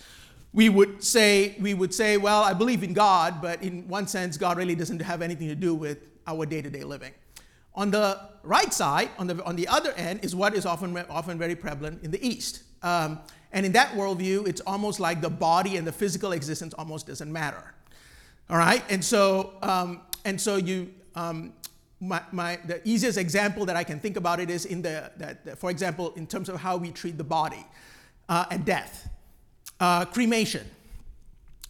We 0.53 0.69
would 0.69 1.03
say 1.03 1.55
we 1.59 1.73
would 1.73 1.93
say, 1.93 2.17
well, 2.17 2.43
I 2.43 2.53
believe 2.53 2.83
in 2.83 2.93
God, 2.93 3.41
but 3.41 3.63
in 3.63 3.87
one 3.87 4.07
sense 4.07 4.37
God 4.37 4.57
really 4.57 4.75
doesn't 4.75 5.01
have 5.01 5.21
anything 5.21 5.47
to 5.47 5.55
do 5.55 5.73
with 5.73 5.99
our 6.27 6.45
day-to-day 6.45 6.83
living. 6.83 7.13
On 7.73 7.89
the 7.89 8.19
right 8.43 8.73
side, 8.73 9.09
on 9.17 9.27
the, 9.27 9.43
on 9.45 9.55
the 9.55 9.67
other 9.67 9.91
end, 9.93 10.23
is 10.23 10.35
what 10.35 10.53
is 10.53 10.65
often, 10.65 10.97
often 11.09 11.37
very 11.37 11.55
prevalent 11.55 12.03
in 12.03 12.11
the 12.11 12.25
East. 12.25 12.63
Um, 12.83 13.19
and 13.53 13.65
in 13.65 13.71
that 13.73 13.89
worldview, 13.93 14.47
it's 14.47 14.61
almost 14.61 14.99
like 14.99 15.21
the 15.21 15.29
body 15.29 15.77
and 15.77 15.85
the 15.85 15.91
physical 15.91 16.31
existence 16.31 16.73
almost 16.75 17.07
doesn't 17.07 17.31
matter. 17.31 17.73
All 18.49 18.57
right? 18.57 18.83
And 18.89 19.03
so, 19.03 19.53
um, 19.61 20.01
and 20.25 20.39
so 20.39 20.55
you, 20.55 20.93
um, 21.15 21.53
my, 21.99 22.21
my, 22.31 22.59
the 22.65 22.85
easiest 22.87 23.17
example 23.17 23.65
that 23.65 23.75
I 23.75 23.83
can 23.83 23.99
think 23.99 24.17
about 24.17 24.39
it 24.39 24.49
is 24.49 24.65
in 24.65 24.81
the, 24.81 25.11
that, 25.17 25.57
for 25.57 25.69
example, 25.69 26.13
in 26.15 26.27
terms 26.27 26.49
of 26.49 26.59
how 26.59 26.77
we 26.77 26.91
treat 26.91 27.17
the 27.17 27.23
body 27.23 27.65
uh, 28.29 28.45
and 28.49 28.65
death. 28.65 29.09
Uh, 29.79 30.05
cremation 30.05 30.65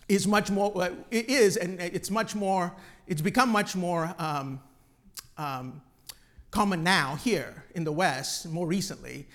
is 0.08 0.28
much 0.28 0.52
more, 0.52 0.72
uh, 0.82 0.92
it 1.10 1.30
is, 1.30 1.58
and 1.58 1.80
it's 1.82 2.12
much 2.12 2.36
more, 2.36 2.74
it's 3.08 3.22
become 3.22 3.50
much 3.50 3.76
more 3.76 4.14
um, 4.20 4.62
um 5.38 5.82
common 6.52 6.84
now 6.84 7.16
here 7.16 7.64
in 7.76 7.86
the 7.86 7.92
West, 7.92 8.48
more 8.50 8.68
recently. 8.68 9.26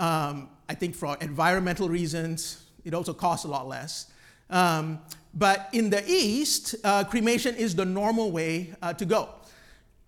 Um, 0.00 0.48
I 0.66 0.74
think 0.74 0.94
for 0.94 1.16
environmental 1.20 1.88
reasons, 1.88 2.64
it 2.84 2.94
also 2.94 3.12
costs 3.12 3.44
a 3.44 3.48
lot 3.48 3.68
less. 3.68 4.06
Um, 4.48 4.98
but 5.34 5.68
in 5.72 5.90
the 5.90 6.02
East, 6.10 6.74
uh, 6.82 7.04
cremation 7.04 7.54
is 7.54 7.76
the 7.76 7.84
normal 7.84 8.32
way 8.32 8.72
uh, 8.82 8.94
to 8.94 9.04
go. 9.04 9.28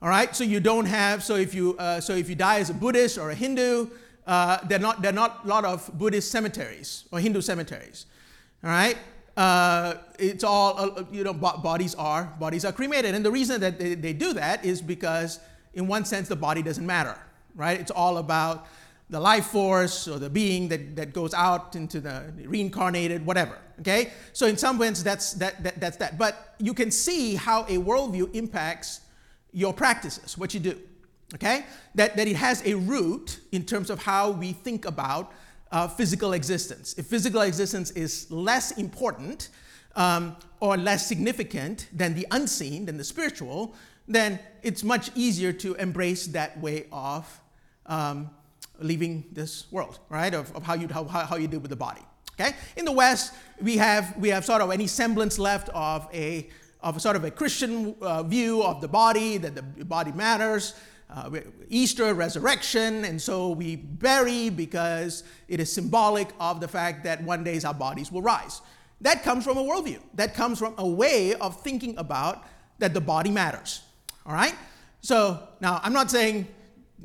All 0.01 0.09
right, 0.09 0.35
so 0.35 0.43
you 0.43 0.59
don't 0.59 0.87
have 0.87 1.23
so 1.23 1.37
if 1.37 1.55
you 1.55 1.77
uh, 1.79 2.01
so 2.01 2.15
if 2.15 2.29
you 2.29 2.35
die 2.35 2.59
as 2.59 2.71
a 2.71 2.75
Buddhist 2.75 3.19
or 3.19 3.31
a 3.31 3.35
Hindu, 3.35 3.87
uh, 4.27 4.59
there 4.67 4.79
are 4.79 4.83
not 4.83 5.03
there 5.03 5.13
are 5.13 5.15
not 5.15 5.45
a 5.45 5.47
lot 5.47 5.65
of 5.65 5.89
Buddhist 5.97 6.33
cemeteries 6.33 7.05
or 7.13 7.21
Hindu 7.21 7.41
cemeteries. 7.41 8.07
All 8.65 8.71
right, 8.71 8.97
uh, 9.37 9.95
it's 10.19 10.43
all 10.43 10.81
uh, 10.81 11.05
you 11.13 11.23
know 11.23 11.33
bodies 11.35 11.95
are 11.95 12.25
bodies 12.41 12.65
are 12.65 12.73
cremated, 12.73 13.15
and 13.15 13.25
the 13.25 13.31
reason 13.31 13.61
that 13.61 13.79
they, 13.79 13.95
they 13.95 14.13
do 14.13 14.33
that 14.33 14.65
is 14.65 14.83
because 14.83 15.39
in 15.75 15.87
one 15.87 16.05
sense 16.05 16.27
the 16.27 16.37
body 16.37 16.63
doesn't 16.63 16.87
matter. 16.87 17.17
Right, 17.55 17.79
it's 17.79 17.93
all 17.93 18.17
about 18.17 18.67
the 19.13 19.21
life 19.21 19.47
force 19.47 20.09
or 20.09 20.19
the 20.19 20.31
being 20.31 20.69
that, 20.69 20.97
that 20.97 21.13
goes 21.13 21.35
out 21.35 21.77
into 21.77 22.01
the 22.01 22.33
reincarnated, 22.47 23.25
whatever. 23.25 23.59
Okay? 23.81 24.11
So 24.33 24.47
in 24.47 24.57
some 24.57 24.79
ways 24.79 25.05
that's 25.05 25.35
that, 25.35 25.63
that 25.63 25.79
that's 25.79 25.99
that. 25.99 26.17
But 26.17 26.55
you 26.59 26.73
can 26.73 26.91
see 26.91 27.35
how 27.35 27.65
a 27.65 27.77
worldview 27.77 28.35
impacts 28.35 29.03
your 29.53 29.75
practices, 29.75 30.39
what 30.39 30.55
you 30.55 30.61
do. 30.61 30.79
Okay? 31.35 31.67
That, 31.95 32.17
that 32.17 32.27
it 32.27 32.37
has 32.37 32.67
a 32.67 32.75
root 32.75 33.41
in 33.53 33.65
terms 33.65 33.91
of 33.91 33.99
how 33.99 34.31
we 34.31 34.55
think 34.55 34.87
about 34.87 35.33
uh, 35.71 35.89
physical 35.89 36.33
existence. 36.33 36.95
If 36.97 37.07
physical 37.07 37.43
existence 37.43 37.91
is 37.91 38.31
less 38.31 38.73
important 38.73 39.51
um, 39.95 40.37
or 40.61 40.79
less 40.79 41.07
significant 41.07 41.89
than 41.93 42.15
the 42.15 42.27
unseen, 42.31 42.87
than 42.87 42.97
the 42.97 43.05
spiritual, 43.05 43.75
then 44.09 44.39
it's 44.63 44.83
much 44.83 45.11
easier 45.15 45.53
to 45.53 45.75
embrace 45.75 46.29
that 46.29 46.59
way 46.61 46.87
of 46.91 47.41
um, 47.85 48.31
leaving 48.83 49.25
this 49.33 49.71
world, 49.71 49.99
right? 50.09 50.35
Of, 50.35 50.55
of 50.55 50.63
how, 50.63 50.75
you, 50.75 50.89
how, 50.89 51.05
how 51.05 51.37
you 51.37 51.49
deal 51.49 51.61
with 51.61 51.71
the 51.71 51.77
body. 51.77 52.03
Okay? 52.41 52.55
In 52.77 52.85
the 52.85 52.93
West, 52.93 53.35
we 53.61 53.77
have, 53.77 54.17
we 54.17 54.29
have 54.31 54.45
sort 54.45 54.63
of 54.63 54.71
any 54.71 54.87
semblance 54.87 55.39
left 55.39 55.69
of 55.71 56.09
a, 56.13 56.49
of 56.81 56.97
a 56.97 57.01
sort 57.01 57.17
of 57.17 57.25
a 57.25 57.31
Christian 57.31 57.95
uh, 58.01 58.23
view 58.23 58.63
of 58.63 58.81
the 58.81 58.89
body, 58.89 59.37
that 59.37 59.55
the 59.55 59.85
body 59.85 60.13
matters. 60.13 60.75
Uh, 61.15 61.41
Easter, 61.69 62.15
resurrection, 62.15 63.05
and 63.05 63.21
so 63.21 63.51
we 63.51 63.77
bury 63.77 64.49
because 64.49 65.25
it 65.47 65.61
is 65.61 65.71
symbolic 65.71 66.31
of 66.41 66.59
the 66.59 66.69
fact 66.69 67.05
that 67.05 67.23
one 67.23 67.45
day 67.45 67.61
our 67.67 67.75
bodies 67.75 68.11
will 68.11 68.23
rise. 68.23 68.63
That 69.03 69.23
comes 69.23 69.45
from 69.45 69.59
a 69.59 69.63
worldview. 69.63 70.01
That 70.15 70.33
comes 70.33 70.59
from 70.59 70.75
a 70.79 70.87
way 70.87 71.35
of 71.35 71.61
thinking 71.61 71.99
about 71.99 72.45
that 72.79 72.95
the 72.95 73.01
body 73.01 73.31
matters. 73.31 73.83
All 74.25 74.33
right? 74.33 74.55
So 75.03 75.47
now 75.61 75.81
I'm 75.83 75.93
not 75.93 76.11
saying, 76.11 76.49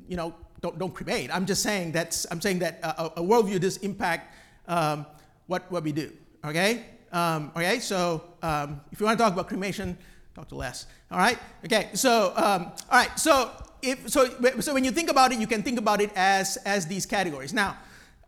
you 0.07 0.15
know, 0.15 0.33
don't, 0.61 0.77
don't 0.79 0.93
cremate. 0.93 1.29
I'm 1.33 1.45
just 1.45 1.61
saying 1.61 1.91
that's 1.91 2.25
I'm 2.31 2.41
saying 2.41 2.59
that 2.59 2.79
a, 2.83 3.19
a 3.19 3.21
worldview 3.21 3.59
does 3.59 3.77
impact 3.77 4.33
um, 4.67 5.05
what 5.47 5.71
what 5.71 5.83
we 5.83 5.91
do. 5.91 6.11
Okay. 6.45 6.85
Um, 7.11 7.51
okay. 7.55 7.79
So 7.79 8.23
um, 8.41 8.81
if 8.91 8.99
you 8.99 9.05
want 9.05 9.17
to 9.17 9.23
talk 9.23 9.33
about 9.33 9.47
cremation, 9.47 9.97
talk 10.35 10.47
to 10.49 10.55
Les. 10.55 10.85
All 11.11 11.17
right. 11.17 11.37
Okay. 11.65 11.89
So 11.93 12.33
um, 12.35 12.71
all 12.89 12.97
right. 12.99 13.17
So 13.19 13.51
if 13.81 14.09
so 14.09 14.29
so 14.59 14.73
when 14.73 14.83
you 14.83 14.91
think 14.91 15.09
about 15.09 15.31
it, 15.31 15.39
you 15.39 15.47
can 15.47 15.63
think 15.63 15.79
about 15.79 16.01
it 16.01 16.11
as 16.15 16.57
as 16.65 16.87
these 16.87 17.05
categories. 17.05 17.53
Now. 17.53 17.77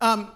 Um, 0.00 0.32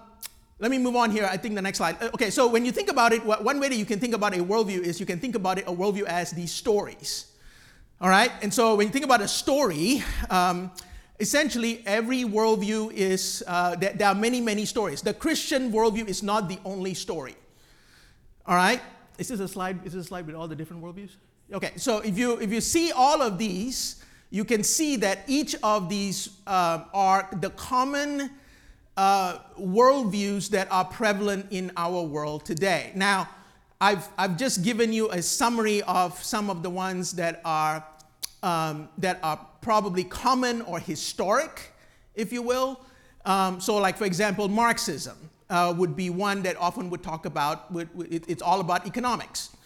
let 0.60 0.70
me 0.70 0.78
move 0.78 0.94
on 0.94 1.10
here. 1.10 1.28
I 1.28 1.36
think 1.36 1.56
the 1.56 1.62
next 1.62 1.78
slide. 1.78 2.00
Uh, 2.00 2.10
okay, 2.14 2.30
so 2.30 2.46
when 2.46 2.64
you 2.64 2.70
think 2.70 2.88
about 2.88 3.12
it, 3.12 3.24
one 3.24 3.58
way 3.58 3.68
that 3.68 3.76
you 3.76 3.84
can 3.84 3.98
think 3.98 4.14
about 4.14 4.34
a 4.34 4.38
worldview 4.38 4.80
is 4.80 5.00
you 5.00 5.06
can 5.06 5.18
think 5.18 5.34
about 5.34 5.58
it 5.58 5.66
a 5.66 5.72
worldview 5.72 6.04
as 6.04 6.30
these 6.30 6.52
stories. 6.52 7.26
All 8.00 8.08
right, 8.08 8.30
and 8.40 8.54
so 8.54 8.76
when 8.76 8.86
you 8.86 8.92
think 8.92 9.04
about 9.04 9.20
a 9.20 9.26
story, 9.26 10.02
um, 10.30 10.70
essentially 11.20 11.82
every 11.86 12.24
worldview 12.24 12.92
is 12.92 13.44
uh, 13.46 13.76
there, 13.76 13.92
there, 13.92 14.08
are 14.08 14.14
many 14.14 14.40
many 14.40 14.64
stories. 14.64 15.02
The 15.02 15.14
christian 15.14 15.72
worldview 15.72 16.08
is 16.08 16.22
not 16.22 16.48
the 16.48 16.58
only 16.64 16.94
story. 16.94 17.36
All 18.46 18.56
right? 18.56 18.80
Is 19.18 19.28
this 19.28 19.40
a 19.40 19.48
slide 19.48 19.84
is 19.86 19.92
this 19.92 20.06
a 20.06 20.08
slide 20.08 20.26
with 20.26 20.34
all 20.34 20.48
the 20.48 20.56
different 20.56 20.82
worldviews? 20.82 21.10
Okay 21.52 21.72
so 21.76 21.98
if 21.98 22.18
you 22.18 22.38
if 22.38 22.52
you 22.52 22.60
see 22.60 22.92
all 22.92 23.22
of 23.22 23.38
these 23.38 24.02
you 24.30 24.44
can 24.44 24.64
see 24.64 24.96
that 24.96 25.20
each 25.28 25.54
of 25.62 25.88
these 25.88 26.30
uh, 26.46 26.84
are 26.92 27.28
the 27.40 27.50
common 27.50 28.30
uh, 28.96 29.38
worldviews 29.58 30.48
that 30.50 30.66
are 30.72 30.84
prevalent 30.84 31.46
in 31.50 31.70
our 31.76 32.02
world 32.02 32.44
today. 32.44 32.90
Now 32.94 33.28
I've, 33.80 34.08
I've 34.16 34.36
just 34.36 34.62
given 34.62 34.92
you 34.92 35.10
a 35.10 35.20
summary 35.20 35.82
of 35.82 36.22
some 36.22 36.48
of 36.48 36.62
the 36.62 36.70
ones 36.70 37.12
that 37.12 37.40
are 37.44 37.84
um, 38.44 38.90
that 38.98 39.18
are 39.22 39.40
probably 39.62 40.04
common 40.04 40.60
or 40.62 40.78
historic, 40.78 41.72
if 42.14 42.32
you 42.32 42.42
will. 42.42 42.78
Um, 43.24 43.58
so, 43.58 43.78
like 43.78 43.96
for 43.96 44.04
example, 44.04 44.48
Marxism 44.48 45.16
uh, 45.48 45.74
would 45.76 45.96
be 45.96 46.10
one 46.10 46.42
that 46.42 46.56
often 46.58 46.90
would 46.90 47.02
talk 47.02 47.24
about. 47.24 47.72
Would, 47.72 47.88
it, 48.10 48.24
it's 48.28 48.42
all 48.42 48.60
about 48.60 48.86
economics, 48.86 49.56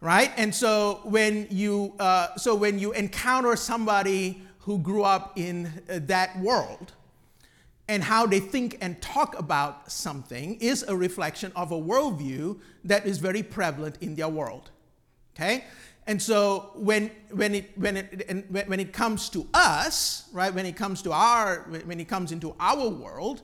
right? 0.00 0.30
And 0.36 0.54
so 0.54 1.00
when 1.04 1.46
you 1.50 1.94
uh, 1.98 2.36
so 2.36 2.54
when 2.54 2.78
you 2.78 2.92
encounter 2.92 3.56
somebody 3.56 4.42
who 4.60 4.78
grew 4.78 5.04
up 5.04 5.38
in 5.38 5.66
uh, 5.88 6.00
that 6.02 6.38
world, 6.38 6.92
and 7.88 8.02
how 8.02 8.26
they 8.26 8.40
think 8.40 8.76
and 8.82 9.00
talk 9.00 9.38
about 9.38 9.90
something 9.90 10.56
is 10.60 10.84
a 10.86 10.94
reflection 10.94 11.50
of 11.56 11.72
a 11.72 11.80
worldview 11.80 12.58
that 12.84 13.06
is 13.06 13.16
very 13.16 13.42
prevalent 13.42 13.96
in 14.02 14.14
their 14.14 14.28
world. 14.28 14.70
Okay? 15.34 15.64
And 16.08 16.20
so 16.20 16.70
when, 16.74 17.10
when, 17.32 17.54
it, 17.54 17.76
when, 17.76 17.98
it, 17.98 18.50
when 18.50 18.80
it 18.80 18.94
comes 18.94 19.28
to 19.28 19.46
us, 19.52 20.26
right, 20.32 20.52
when 20.52 20.64
it 20.64 20.74
comes 20.74 21.02
to 21.02 21.12
our, 21.12 21.66
when 21.84 22.00
it 22.00 22.08
comes 22.08 22.32
into 22.32 22.56
our 22.58 22.88
world, 22.88 23.42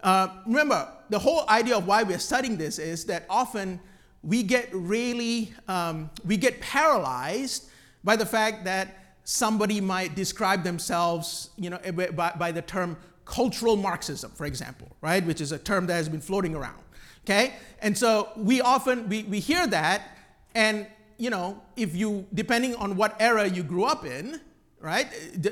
uh, 0.00 0.28
remember, 0.46 0.88
the 1.10 1.18
whole 1.18 1.46
idea 1.50 1.76
of 1.76 1.86
why 1.86 2.02
we're 2.02 2.18
studying 2.18 2.56
this 2.56 2.78
is 2.78 3.04
that 3.04 3.26
often 3.28 3.78
we 4.22 4.42
get 4.42 4.70
really, 4.72 5.52
um, 5.68 6.08
we 6.24 6.38
get 6.38 6.58
paralyzed 6.62 7.68
by 8.02 8.16
the 8.16 8.24
fact 8.24 8.64
that 8.64 9.16
somebody 9.24 9.78
might 9.78 10.14
describe 10.14 10.64
themselves, 10.64 11.50
you 11.58 11.68
know, 11.68 11.78
by, 11.92 12.32
by 12.38 12.50
the 12.50 12.62
term 12.62 12.96
cultural 13.26 13.76
Marxism, 13.76 14.30
for 14.30 14.46
example, 14.46 14.96
right, 15.02 15.26
which 15.26 15.42
is 15.42 15.52
a 15.52 15.58
term 15.58 15.86
that 15.86 15.94
has 15.94 16.08
been 16.08 16.22
floating 16.22 16.54
around, 16.54 16.80
okay? 17.26 17.56
And 17.82 17.98
so 17.98 18.30
we 18.34 18.62
often, 18.62 19.10
we, 19.10 19.24
we 19.24 19.40
hear 19.40 19.66
that, 19.66 20.16
and 20.54 20.86
you 21.18 21.30
know, 21.30 21.60
if 21.76 21.94
you, 21.94 22.26
depending 22.32 22.74
on 22.76 22.96
what 22.96 23.16
era 23.20 23.46
you 23.46 23.62
grew 23.62 23.84
up 23.84 24.06
in, 24.06 24.40
right, 24.80 25.08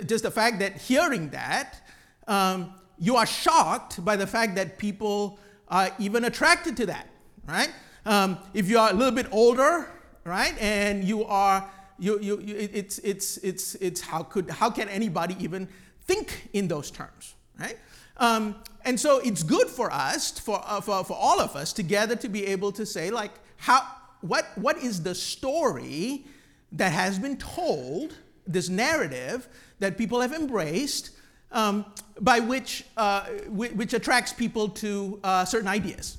just 0.06 0.22
the 0.22 0.30
fact 0.30 0.60
that 0.60 0.76
hearing 0.76 1.28
that, 1.30 1.80
um, 2.28 2.72
you 2.98 3.16
are 3.16 3.26
shocked 3.26 4.02
by 4.04 4.16
the 4.16 4.26
fact 4.26 4.54
that 4.54 4.78
people 4.78 5.38
are 5.68 5.90
even 5.98 6.24
attracted 6.24 6.76
to 6.78 6.86
that, 6.86 7.08
right? 7.46 7.70
Um, 8.06 8.38
if 8.54 8.70
you 8.70 8.78
are 8.78 8.90
a 8.90 8.94
little 8.94 9.14
bit 9.14 9.26
older, 9.32 9.90
right, 10.24 10.56
and 10.60 11.02
you 11.02 11.24
are, 11.24 11.68
you, 11.98 12.20
you, 12.20 12.40
you, 12.40 12.56
it's, 12.56 12.98
it's, 13.00 13.36
it's, 13.38 13.74
it's 13.76 14.00
how, 14.00 14.22
could, 14.22 14.48
how 14.48 14.70
can 14.70 14.88
anybody 14.88 15.36
even 15.40 15.68
think 16.02 16.48
in 16.52 16.68
those 16.68 16.90
terms, 16.90 17.34
right? 17.58 17.76
Um, 18.18 18.54
and 18.84 18.98
so 18.98 19.18
it's 19.18 19.42
good 19.42 19.66
for 19.66 19.92
us, 19.92 20.38
for, 20.38 20.62
uh, 20.64 20.80
for, 20.80 21.04
for 21.04 21.16
all 21.16 21.40
of 21.40 21.56
us 21.56 21.72
together 21.72 22.14
to 22.16 22.28
be 22.28 22.46
able 22.46 22.70
to 22.72 22.86
say, 22.86 23.10
like, 23.10 23.32
how, 23.56 23.82
what, 24.28 24.46
what 24.56 24.78
is 24.78 25.02
the 25.02 25.14
story 25.14 26.26
that 26.72 26.92
has 26.92 27.18
been 27.18 27.36
told, 27.36 28.14
this 28.46 28.68
narrative 28.68 29.48
that 29.78 29.96
people 29.96 30.20
have 30.20 30.32
embraced, 30.32 31.10
um, 31.52 31.84
by 32.20 32.40
which, 32.40 32.84
uh, 32.96 33.24
which 33.48 33.94
attracts 33.94 34.32
people 34.32 34.68
to 34.68 35.20
uh, 35.22 35.44
certain 35.44 35.68
ideas. 35.68 36.18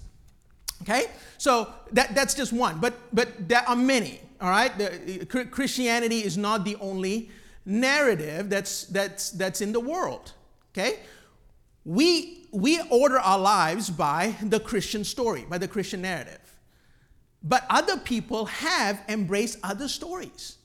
Okay? 0.83 1.05
So 1.37 1.73
that, 1.91 2.15
that's 2.15 2.33
just 2.33 2.53
one, 2.53 2.79
but, 2.79 2.93
but 3.13 3.47
there 3.47 3.67
are 3.67 3.75
many, 3.75 4.21
all 4.39 4.49
right? 4.49 4.75
The, 4.77 5.25
Christianity 5.51 6.23
is 6.23 6.37
not 6.37 6.65
the 6.65 6.75
only 6.77 7.29
narrative 7.65 8.49
that's, 8.49 8.85
that's, 8.85 9.31
that's 9.31 9.61
in 9.61 9.73
the 9.73 9.79
world, 9.79 10.33
okay? 10.71 10.99
We, 11.83 12.47
we 12.51 12.81
order 12.89 13.19
our 13.19 13.39
lives 13.39 13.89
by 13.89 14.35
the 14.41 14.59
Christian 14.59 15.03
story, 15.03 15.45
by 15.49 15.57
the 15.57 15.67
Christian 15.67 16.01
narrative. 16.01 16.46
But 17.47 17.65
other 17.69 17.97
people 17.97 18.45
have 18.45 19.01
embraced 19.07 19.59
other 19.63 19.87
stories. 19.87 20.57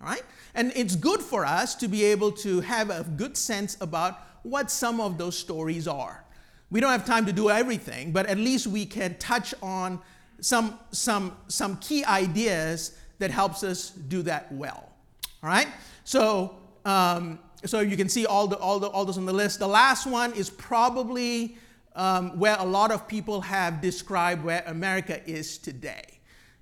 All 0.00 0.08
right? 0.08 0.22
And 0.54 0.72
it's 0.74 0.96
good 0.96 1.20
for 1.20 1.44
us 1.44 1.74
to 1.76 1.88
be 1.88 2.04
able 2.04 2.32
to 2.32 2.60
have 2.60 2.90
a 2.90 3.04
good 3.16 3.36
sense 3.36 3.76
about 3.80 4.20
what 4.42 4.70
some 4.70 5.00
of 5.00 5.16
those 5.16 5.38
stories 5.38 5.86
are. 5.86 6.24
We 6.70 6.80
don't 6.80 6.90
have 6.90 7.06
time 7.06 7.24
to 7.26 7.32
do 7.32 7.50
everything, 7.50 8.10
but 8.10 8.26
at 8.26 8.36
least 8.36 8.66
we 8.66 8.84
can 8.84 9.16
touch 9.18 9.54
on 9.62 10.00
some, 10.40 10.78
some, 10.90 11.36
some 11.46 11.76
key 11.76 12.04
ideas 12.04 12.98
that 13.18 13.30
helps 13.30 13.62
us 13.62 13.90
do 13.90 14.22
that 14.22 14.50
well. 14.50 14.90
All 15.42 15.48
right? 15.48 15.68
So, 16.02 16.56
um, 16.84 17.38
so 17.64 17.80
you 17.80 17.96
can 17.96 18.08
see 18.08 18.26
all, 18.26 18.48
the, 18.48 18.56
all, 18.56 18.80
the, 18.80 18.88
all 18.88 19.04
those 19.04 19.18
on 19.18 19.24
the 19.24 19.32
list. 19.32 19.60
The 19.60 19.68
last 19.68 20.06
one 20.06 20.32
is 20.32 20.50
probably 20.50 21.56
um, 21.94 22.38
where 22.38 22.56
a 22.58 22.64
lot 22.64 22.90
of 22.90 23.06
people 23.06 23.40
have 23.42 23.80
described 23.80 24.42
where 24.42 24.64
America 24.66 25.22
is 25.30 25.58
today 25.58 26.13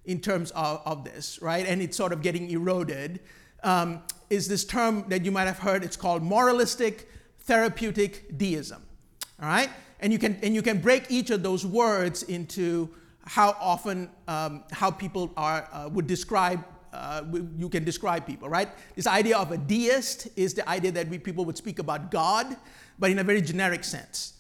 in 0.04 0.21
terms 0.21 0.50
of, 0.52 0.82
of 0.85 1.04
this, 1.04 1.40
right? 1.40 1.66
And 1.66 1.80
it's 1.80 1.97
sort 1.97 2.12
of 2.12 2.23
getting 2.23 2.50
eroded. 2.50 3.21
Um, 3.62 4.02
is 4.30 4.49
this 4.49 4.64
term 4.64 5.04
that 5.09 5.25
you 5.25 5.30
might 5.30 5.47
have 5.47 5.59
heard? 5.59 5.85
It's 5.85 5.97
called 5.97 6.23
moralistic 6.23 7.09
therapeutic 7.40 8.37
deism, 8.38 8.82
all 9.40 9.49
right? 9.49 9.71
And 10.00 10.12
you 10.12 10.18
can, 10.18 10.38
and 10.42 10.54
you 10.54 10.62
can 10.62 10.80
break 10.80 11.11
each 11.11 11.30
of 11.30 11.42
those 11.42 11.64
words 11.64 12.25
into 12.25 12.90
how 13.25 13.56
often 13.61 14.11
um, 14.26 14.64
how 14.73 14.90
people 14.90 15.32
are 15.37 15.68
uh, 15.73 15.88
would 15.88 16.06
describe 16.06 16.64
uh, 16.92 17.23
you 17.56 17.68
can 17.71 17.85
describe 17.85 18.26
people, 18.26 18.49
right? 18.49 18.68
This 18.97 19.06
idea 19.06 19.38
of 19.38 19.50
a 19.50 19.56
deist 19.56 20.28
is 20.37 20.52
the 20.52 20.68
idea 20.68 20.92
that 20.92 21.09
we 21.09 21.18
people 21.18 21.44
would 21.47 21.56
speak 21.56 21.78
about 21.78 22.11
God, 22.11 22.54
but 22.99 23.11
in 23.11 23.18
a 23.18 23.25
very 23.25 23.40
generic 23.40 23.82
sense, 23.82 24.35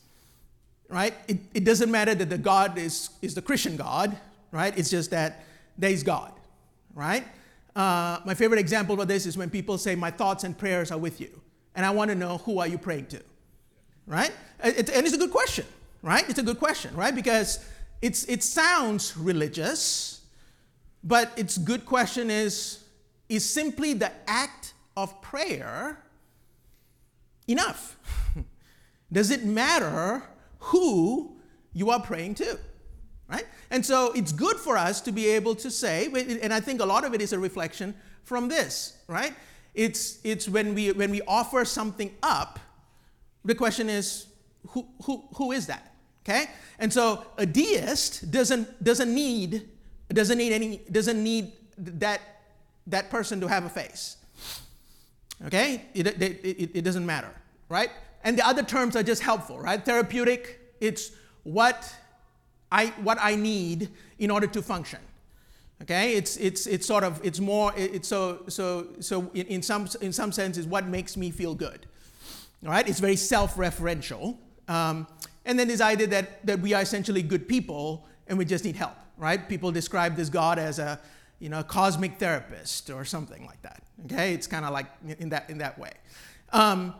right? 0.88 1.14
It, 1.28 1.38
it 1.54 1.64
doesn't 1.64 1.90
matter 1.90 2.14
that 2.14 2.28
the 2.28 2.36
God 2.36 2.76
is, 2.76 3.10
is 3.22 3.34
the 3.34 3.40
Christian 3.40 3.76
God, 3.76 4.18
right? 4.50 4.76
It's 4.76 4.90
just 4.90 5.10
that 5.12 5.44
there's 5.78 6.02
God, 6.02 6.32
right? 6.94 7.26
Uh, 7.74 8.20
my 8.24 8.34
favorite 8.34 8.60
example 8.60 9.00
of 9.00 9.08
this 9.08 9.26
is 9.26 9.36
when 9.36 9.50
people 9.50 9.78
say, 9.78 9.94
My 9.94 10.10
thoughts 10.10 10.44
and 10.44 10.56
prayers 10.56 10.90
are 10.90 10.98
with 10.98 11.20
you. 11.20 11.40
And 11.74 11.86
I 11.86 11.90
want 11.90 12.10
to 12.10 12.14
know, 12.14 12.38
who 12.38 12.58
are 12.58 12.68
you 12.68 12.76
praying 12.76 13.06
to? 13.06 13.22
Right? 14.06 14.32
It, 14.62 14.90
and 14.90 15.06
it's 15.06 15.14
a 15.14 15.18
good 15.18 15.30
question, 15.30 15.64
right? 16.02 16.28
It's 16.28 16.38
a 16.38 16.42
good 16.42 16.58
question, 16.58 16.94
right? 16.94 17.14
Because 17.14 17.64
it's, 18.02 18.24
it 18.24 18.42
sounds 18.42 19.16
religious, 19.16 20.20
but 21.02 21.32
its 21.36 21.56
good 21.56 21.86
question 21.86 22.30
is 22.30 22.82
is 23.28 23.48
simply 23.48 23.94
the 23.94 24.12
act 24.26 24.74
of 24.94 25.22
prayer 25.22 25.98
enough? 27.48 27.96
Does 29.12 29.30
it 29.30 29.44
matter 29.44 30.22
who 30.58 31.36
you 31.72 31.88
are 31.90 32.00
praying 32.00 32.34
to? 32.36 32.58
Right? 33.32 33.46
And 33.70 33.84
so 33.84 34.12
it's 34.12 34.30
good 34.30 34.58
for 34.58 34.76
us 34.76 35.00
to 35.00 35.12
be 35.12 35.26
able 35.28 35.54
to 35.56 35.70
say, 35.70 36.06
and 36.42 36.52
I 36.52 36.60
think 36.60 36.80
a 36.80 36.84
lot 36.84 37.04
of 37.04 37.14
it 37.14 37.22
is 37.22 37.32
a 37.32 37.38
reflection 37.38 37.94
from 38.24 38.48
this, 38.48 38.98
right? 39.08 39.32
It's, 39.74 40.18
it's 40.22 40.48
when, 40.48 40.74
we, 40.74 40.92
when 40.92 41.10
we 41.10 41.22
offer 41.22 41.64
something 41.64 42.14
up, 42.22 42.60
the 43.44 43.54
question 43.54 43.88
is, 43.88 44.26
who, 44.68 44.86
who, 45.04 45.24
who 45.36 45.52
is 45.52 45.66
that? 45.66 45.94
Okay? 46.24 46.50
And 46.78 46.92
so 46.92 47.24
a 47.38 47.46
deist 47.46 48.30
doesn't, 48.30 48.84
doesn't 48.84 49.12
need 49.12 49.68
doesn't 50.12 50.38
need 50.38 50.52
any 50.52 50.78
doesn't 50.90 51.22
need 51.22 51.52
that 51.78 52.20
that 52.86 53.10
person 53.10 53.40
to 53.40 53.48
have 53.48 53.64
a 53.64 53.68
face. 53.68 54.16
Okay? 55.46 55.82
It, 55.94 56.06
it, 56.06 56.22
it, 56.22 56.70
it 56.74 56.82
doesn't 56.82 57.06
matter, 57.06 57.30
right? 57.68 57.90
And 58.24 58.38
the 58.38 58.46
other 58.46 58.62
terms 58.62 58.94
are 58.94 59.02
just 59.02 59.22
helpful, 59.22 59.58
right? 59.58 59.84
Therapeutic, 59.84 60.60
it's 60.80 61.12
what 61.42 61.92
I 62.72 62.86
what 63.02 63.18
I 63.20 63.36
need 63.36 63.90
in 64.18 64.30
order 64.30 64.46
to 64.48 64.62
function. 64.62 65.00
Okay? 65.82 66.14
It's 66.14 66.36
it's 66.36 66.66
it's 66.66 66.86
sort 66.86 67.04
of 67.04 67.20
it's 67.24 67.40
more 67.40 67.72
it's 67.76 68.08
so 68.08 68.44
so 68.48 68.88
so 69.00 69.30
in, 69.34 69.46
in 69.46 69.62
some 69.62 69.88
in 70.00 70.12
some 70.12 70.32
sense 70.32 70.58
is 70.58 70.66
what 70.66 70.86
makes 70.86 71.16
me 71.16 71.30
feel 71.30 71.54
good. 71.54 71.86
All 72.64 72.70
right? 72.70 72.88
It's 72.88 73.00
very 73.00 73.16
self-referential. 73.16 74.36
Um, 74.68 75.06
and 75.44 75.58
then 75.58 75.68
this 75.68 75.80
idea 75.80 76.06
that, 76.06 76.46
that 76.46 76.60
we 76.60 76.72
are 76.72 76.82
essentially 76.82 77.20
good 77.20 77.48
people 77.48 78.06
and 78.28 78.38
we 78.38 78.44
just 78.44 78.64
need 78.64 78.76
help 78.76 78.96
right? 79.22 79.48
People 79.48 79.70
describe 79.70 80.16
this 80.16 80.28
God 80.28 80.58
as 80.58 80.78
a, 80.78 80.98
you 81.38 81.48
know, 81.48 81.60
a 81.60 81.64
cosmic 81.64 82.18
therapist 82.18 82.90
or 82.90 83.04
something 83.04 83.46
like 83.46 83.62
that. 83.62 83.82
Okay, 84.06 84.34
it's 84.34 84.46
kind 84.48 84.64
of 84.64 84.72
like 84.72 84.86
in 85.18 85.28
that 85.30 85.48
in 85.48 85.58
that 85.58 85.78
way. 85.78 85.92
Um, 86.52 86.94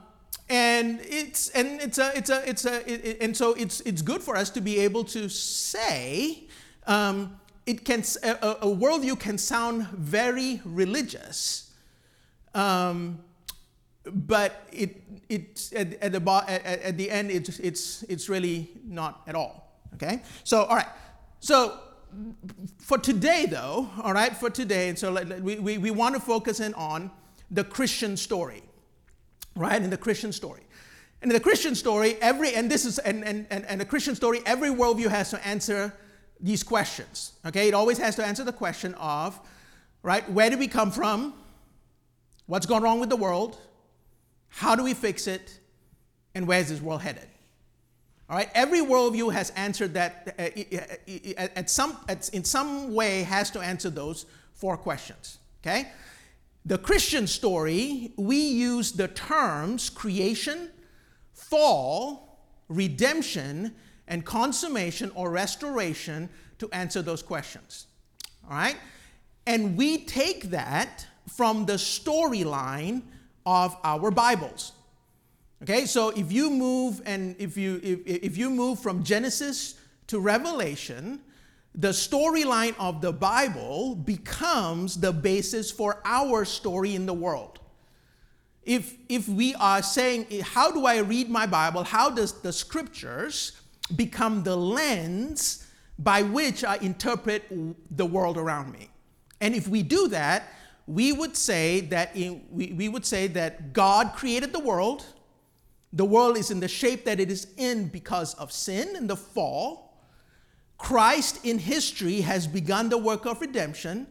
and 0.49 1.01
it's 1.03 1.49
and 1.51 1.81
it's 1.81 1.99
a 1.99 2.17
it's 2.17 2.31
a 2.31 2.49
it's 2.49 2.65
a 2.65 2.93
it, 2.93 3.19
and 3.21 3.37
so 3.37 3.55
it's 3.55 3.81
it's 3.83 4.03
good 4.03 4.23
for 4.23 4.37
us 4.37 4.51
to 4.51 4.61
be 4.61 4.79
able 4.81 5.05
to 5.05 5.29
say 5.29 6.45
um, 6.87 7.39
it 7.67 7.85
can 7.85 8.03
a, 8.23 8.31
a, 8.63 8.67
worldview 8.67 9.19
can 9.19 9.39
sound 9.39 9.87
very 9.89 10.61
religious, 10.65 11.73
um, 12.55 13.19
but 14.05 14.67
it 14.73 15.03
it 15.29 15.73
at, 15.75 15.95
at 16.03 16.13
the 16.13 16.45
at, 16.49 16.83
at 16.83 16.99
the 16.99 17.11
end 17.11 17.31
it's 17.31 17.59
it's 17.61 18.03
it's 18.05 18.29
really 18.29 18.71
not 18.85 19.23
at 19.27 19.35
all. 19.35 19.79
Okay, 19.95 20.23
so 20.45 20.65
all 20.65 20.77
right, 20.77 20.89
so 21.41 21.79
for 22.79 22.99
today, 22.99 23.47
though, 23.47 23.89
all 24.03 24.13
right, 24.13 24.37
for 24.37 24.51
today, 24.51 24.89
and 24.89 24.99
so 24.99 25.13
we, 25.41 25.59
we, 25.59 25.79
we 25.79 25.91
want 25.91 26.15
to 26.15 26.21
focus 26.21 26.61
in 26.61 26.75
on 26.75 27.11
the 27.51 27.65
Christian 27.65 28.17
story, 28.17 28.63
right? 29.55 29.81
In 29.81 29.91
the 29.91 29.97
Christian 29.97 30.33
story. 30.33 30.63
And 31.21 31.31
in 31.31 31.35
the 31.35 31.41
Christian 31.41 31.75
story, 31.75 32.17
every, 32.21 32.55
and 32.55 32.71
this 32.71 32.85
is, 32.85 32.99
and, 32.99 33.25
and, 33.25 33.47
and, 33.51 33.65
and 33.67 33.81
the 33.81 33.85
Christian 33.85 34.15
story, 34.15 34.41
every 34.45 34.71
worldview 34.71 35.09
has 35.09 35.31
to 35.31 35.47
answer 35.47 35.95
these 36.41 36.65
questions, 36.65 37.33
okay? 37.47 37.69
It 37.69 37.75
always 37.75 37.99
has 37.99 38.17
to 38.17 38.27
answer 38.27 38.43
the 38.43 38.53
question 38.53 38.95
of, 38.95 39.39
right, 40.03 40.29
where 40.31 40.51
do 40.51 40.59
we 40.59 40.67
come 40.67 40.91
from? 40.91 41.35
What's 42.47 42.67
gone 42.67 42.83
wrong 42.83 42.99
with 42.99 43.09
the 43.09 43.17
world? 43.17 43.57
How 44.49 44.75
do 44.75 44.83
we 44.83 44.95
fix 44.95 45.29
it? 45.29 45.61
And 46.35 46.49
where's 46.49 46.69
this 46.69 46.81
world 46.81 47.03
headed? 47.03 47.29
All 48.29 48.37
right, 48.37 48.51
every 48.55 48.81
worldview 48.81 49.33
has 49.33 49.51
answered 49.51 49.95
that 49.95 50.35
uh, 50.39 50.43
uh, 50.43 51.45
uh, 51.45 51.49
at 51.55 51.71
some, 51.71 51.97
at, 52.09 52.29
in 52.31 52.43
some 52.43 52.95
way 52.95 53.23
has 53.23 53.51
to 53.51 53.61
answer 53.61 53.91
those 53.91 54.27
four 54.55 54.77
questions. 54.77 55.39
Okay? 55.61 55.93
The 56.65 56.79
Christian 56.79 57.27
story, 57.27 58.13
we 58.17 58.37
use 58.37 58.93
the 58.93 59.09
terms 59.09 59.91
creation, 59.91 60.71
fall, 61.33 62.39
redemption, 62.69 63.75
and 64.07 64.25
consummation 64.25 65.11
or 65.15 65.31
restoration 65.31 66.29
to 66.59 66.69
answer 66.73 67.03
those 67.03 67.23
questions. 67.23 67.87
All 68.49 68.57
right? 68.57 68.77
And 69.47 69.77
we 69.77 70.05
take 70.05 70.51
that 70.51 71.07
from 71.37 71.67
the 71.67 71.75
storyline 71.75 73.03
of 73.45 73.77
our 73.83 74.11
Bibles. 74.11 74.73
Okay, 75.63 75.87
so 75.87 76.11
if 76.11 76.33
you 76.33 76.51
move 76.51 77.01
and 77.07 77.37
if 77.39 77.57
you 77.57 77.81
if, 77.83 78.01
if 78.05 78.39
you 78.39 78.51
move 78.51 78.81
from 78.81 79.05
Genesis 79.05 79.75
to 80.09 80.19
Revelation, 80.19 81.21
the 81.75 81.89
storyline 81.89 82.75
of 82.79 83.01
the 83.01 83.13
Bible 83.13 83.95
becomes 83.95 85.01
the 85.01 85.13
basis 85.13 85.71
for 85.71 86.01
our 86.05 86.45
story 86.45 86.95
in 86.95 87.07
the 87.07 87.15
world. 87.15 87.61
If 88.63 88.95
if 89.09 89.29
we 89.29 89.55
are 89.55 89.83
saying, 89.83 90.27
how 90.43 90.71
do 90.71 90.87
I 90.87 90.99
read 90.99 91.29
my 91.29 91.47
Bible? 91.47 91.85
How 91.85 92.11
does 92.11 92.33
the 92.41 92.53
scriptures 92.53 93.53
become 93.97 94.43
the 94.43 94.57
lens 94.57 95.67
by 95.99 96.23
which 96.23 96.63
I 96.65 96.77
interpret 96.77 97.45
the 97.91 98.07
world 98.07 98.37
around 98.37 98.73
me? 98.73 98.91
And 99.41 99.55
if 99.55 99.67
we 99.67 99.83
do 99.83 100.09
that, 100.09 100.53
we 100.87 101.13
would 101.13 101.37
say 101.37 101.81
that 101.81 102.15
in, 102.15 102.45
we, 102.51 102.73
we 102.73 102.89
would 102.89 103.05
say 103.05 103.27
that 103.29 103.73
God 103.73 104.13
created 104.15 104.53
the 104.53 104.61
world 104.61 105.05
the 105.93 106.05
world 106.05 106.39
is 106.39 106.51
in 106.51 106.61
the 106.61 106.69
shape 106.69 107.05
that 107.05 107.21
it 107.21 107.31
is 107.31 107.49
in 107.57 107.89
because 107.89 108.35
of 108.35 108.51
sin 108.51 108.97
and 108.97 109.09
the 109.09 109.17
fall. 109.17 109.82
Christ 110.83 111.45
in 111.45 111.59
history 111.59 112.23
has 112.23 112.47
begun 112.47 112.89
the 112.89 112.99
work 112.99 113.25
of 113.25 113.41
redemption, 113.41 114.07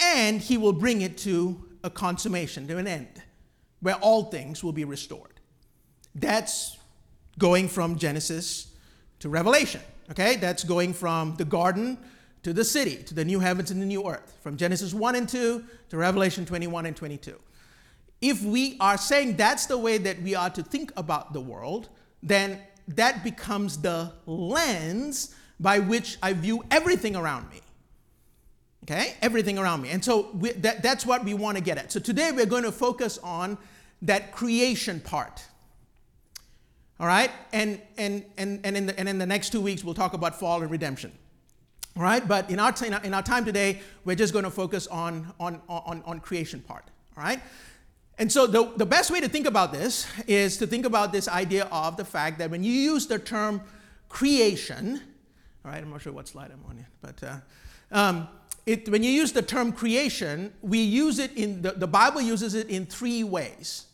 and 0.00 0.40
he 0.40 0.56
will 0.56 0.72
bring 0.72 1.02
it 1.02 1.18
to 1.18 1.64
a 1.82 1.90
consummation, 1.90 2.66
to 2.68 2.78
an 2.78 2.86
end, 2.86 3.22
where 3.80 3.96
all 3.96 4.24
things 4.24 4.62
will 4.62 4.72
be 4.72 4.84
restored. 4.84 5.40
That's 6.14 6.78
going 7.38 7.68
from 7.68 7.98
Genesis 7.98 8.72
to 9.18 9.28
Revelation, 9.28 9.80
okay? 10.10 10.36
That's 10.36 10.62
going 10.62 10.94
from 10.94 11.34
the 11.36 11.44
garden 11.44 11.98
to 12.44 12.52
the 12.52 12.64
city, 12.64 13.02
to 13.02 13.14
the 13.14 13.24
new 13.24 13.40
heavens 13.40 13.70
and 13.70 13.82
the 13.82 13.86
new 13.86 14.08
earth, 14.08 14.38
from 14.42 14.56
Genesis 14.56 14.94
1 14.94 15.16
and 15.16 15.28
2 15.28 15.64
to 15.90 15.96
Revelation 15.96 16.46
21 16.46 16.86
and 16.86 16.96
22 16.96 17.38
if 18.24 18.42
we 18.42 18.78
are 18.80 18.96
saying 18.96 19.36
that's 19.36 19.66
the 19.66 19.76
way 19.76 19.98
that 19.98 20.22
we 20.22 20.34
are 20.34 20.48
to 20.48 20.62
think 20.62 20.90
about 20.96 21.34
the 21.34 21.40
world, 21.42 21.90
then 22.22 22.58
that 22.88 23.22
becomes 23.22 23.76
the 23.76 24.10
lens 24.24 25.34
by 25.60 25.78
which 25.78 26.18
I 26.22 26.32
view 26.32 26.64
everything 26.70 27.16
around 27.16 27.50
me. 27.50 27.60
Okay? 28.84 29.14
Everything 29.22 29.58
around 29.58 29.82
me. 29.82 29.90
And 29.90 30.04
so 30.04 30.30
we, 30.34 30.52
that, 30.52 30.82
that's 30.82 31.06
what 31.06 31.24
we 31.24 31.34
want 31.34 31.56
to 31.56 31.62
get 31.62 31.78
at. 31.78 31.90
So 31.90 32.00
today 32.00 32.32
we're 32.32 32.46
going 32.46 32.64
to 32.64 32.72
focus 32.72 33.18
on 33.22 33.56
that 34.02 34.32
creation 34.32 35.00
part. 35.00 35.42
All 37.00 37.06
right? 37.06 37.30
And, 37.52 37.80
and, 37.96 38.24
and, 38.36 38.60
and, 38.64 38.76
in 38.76 38.86
the, 38.86 38.98
and 38.98 39.08
in 39.08 39.18
the 39.18 39.26
next 39.26 39.50
two 39.50 39.60
weeks, 39.60 39.82
we'll 39.82 39.94
talk 39.94 40.12
about 40.12 40.38
fall 40.38 40.62
and 40.62 40.70
redemption. 40.70 41.12
All 41.96 42.02
right? 42.02 42.26
But 42.26 42.50
in 42.50 42.60
our, 42.60 42.74
our, 42.92 43.02
in 43.02 43.14
our 43.14 43.22
time 43.22 43.44
today, 43.44 43.80
we're 44.04 44.16
just 44.16 44.32
going 44.32 44.44
to 44.44 44.50
focus 44.50 44.86
on, 44.86 45.32
on, 45.40 45.60
on, 45.68 46.02
on 46.04 46.20
creation 46.20 46.60
part. 46.60 46.84
All 47.16 47.24
right? 47.24 47.40
And 48.18 48.30
so 48.30 48.46
the, 48.46 48.70
the 48.76 48.86
best 48.86 49.10
way 49.10 49.20
to 49.20 49.28
think 49.28 49.46
about 49.46 49.72
this 49.72 50.06
is 50.26 50.56
to 50.58 50.66
think 50.66 50.86
about 50.86 51.12
this 51.12 51.26
idea 51.26 51.64
of 51.72 51.96
the 51.96 52.04
fact 52.04 52.38
that 52.38 52.50
when 52.50 52.62
you 52.62 52.72
use 52.72 53.06
the 53.06 53.18
term 53.18 53.60
creation, 54.08 55.00
all 55.64 55.70
right, 55.70 55.82
I'm 55.82 55.90
not 55.90 56.02
sure 56.02 56.12
what 56.12 56.28
slide 56.28 56.50
I'm 56.52 56.62
on 56.68 56.76
yet, 56.76 56.86
but 57.00 57.22
uh, 57.22 57.36
um, 57.90 58.28
it, 58.66 58.88
when 58.88 59.02
you 59.02 59.10
use 59.10 59.32
the 59.32 59.42
term 59.42 59.72
creation, 59.72 60.52
we 60.62 60.78
use 60.78 61.18
it 61.18 61.32
in, 61.36 61.62
the, 61.62 61.72
the 61.72 61.86
Bible 61.86 62.20
uses 62.20 62.54
it 62.54 62.68
in 62.68 62.86
three 62.86 63.24
ways. 63.24 63.86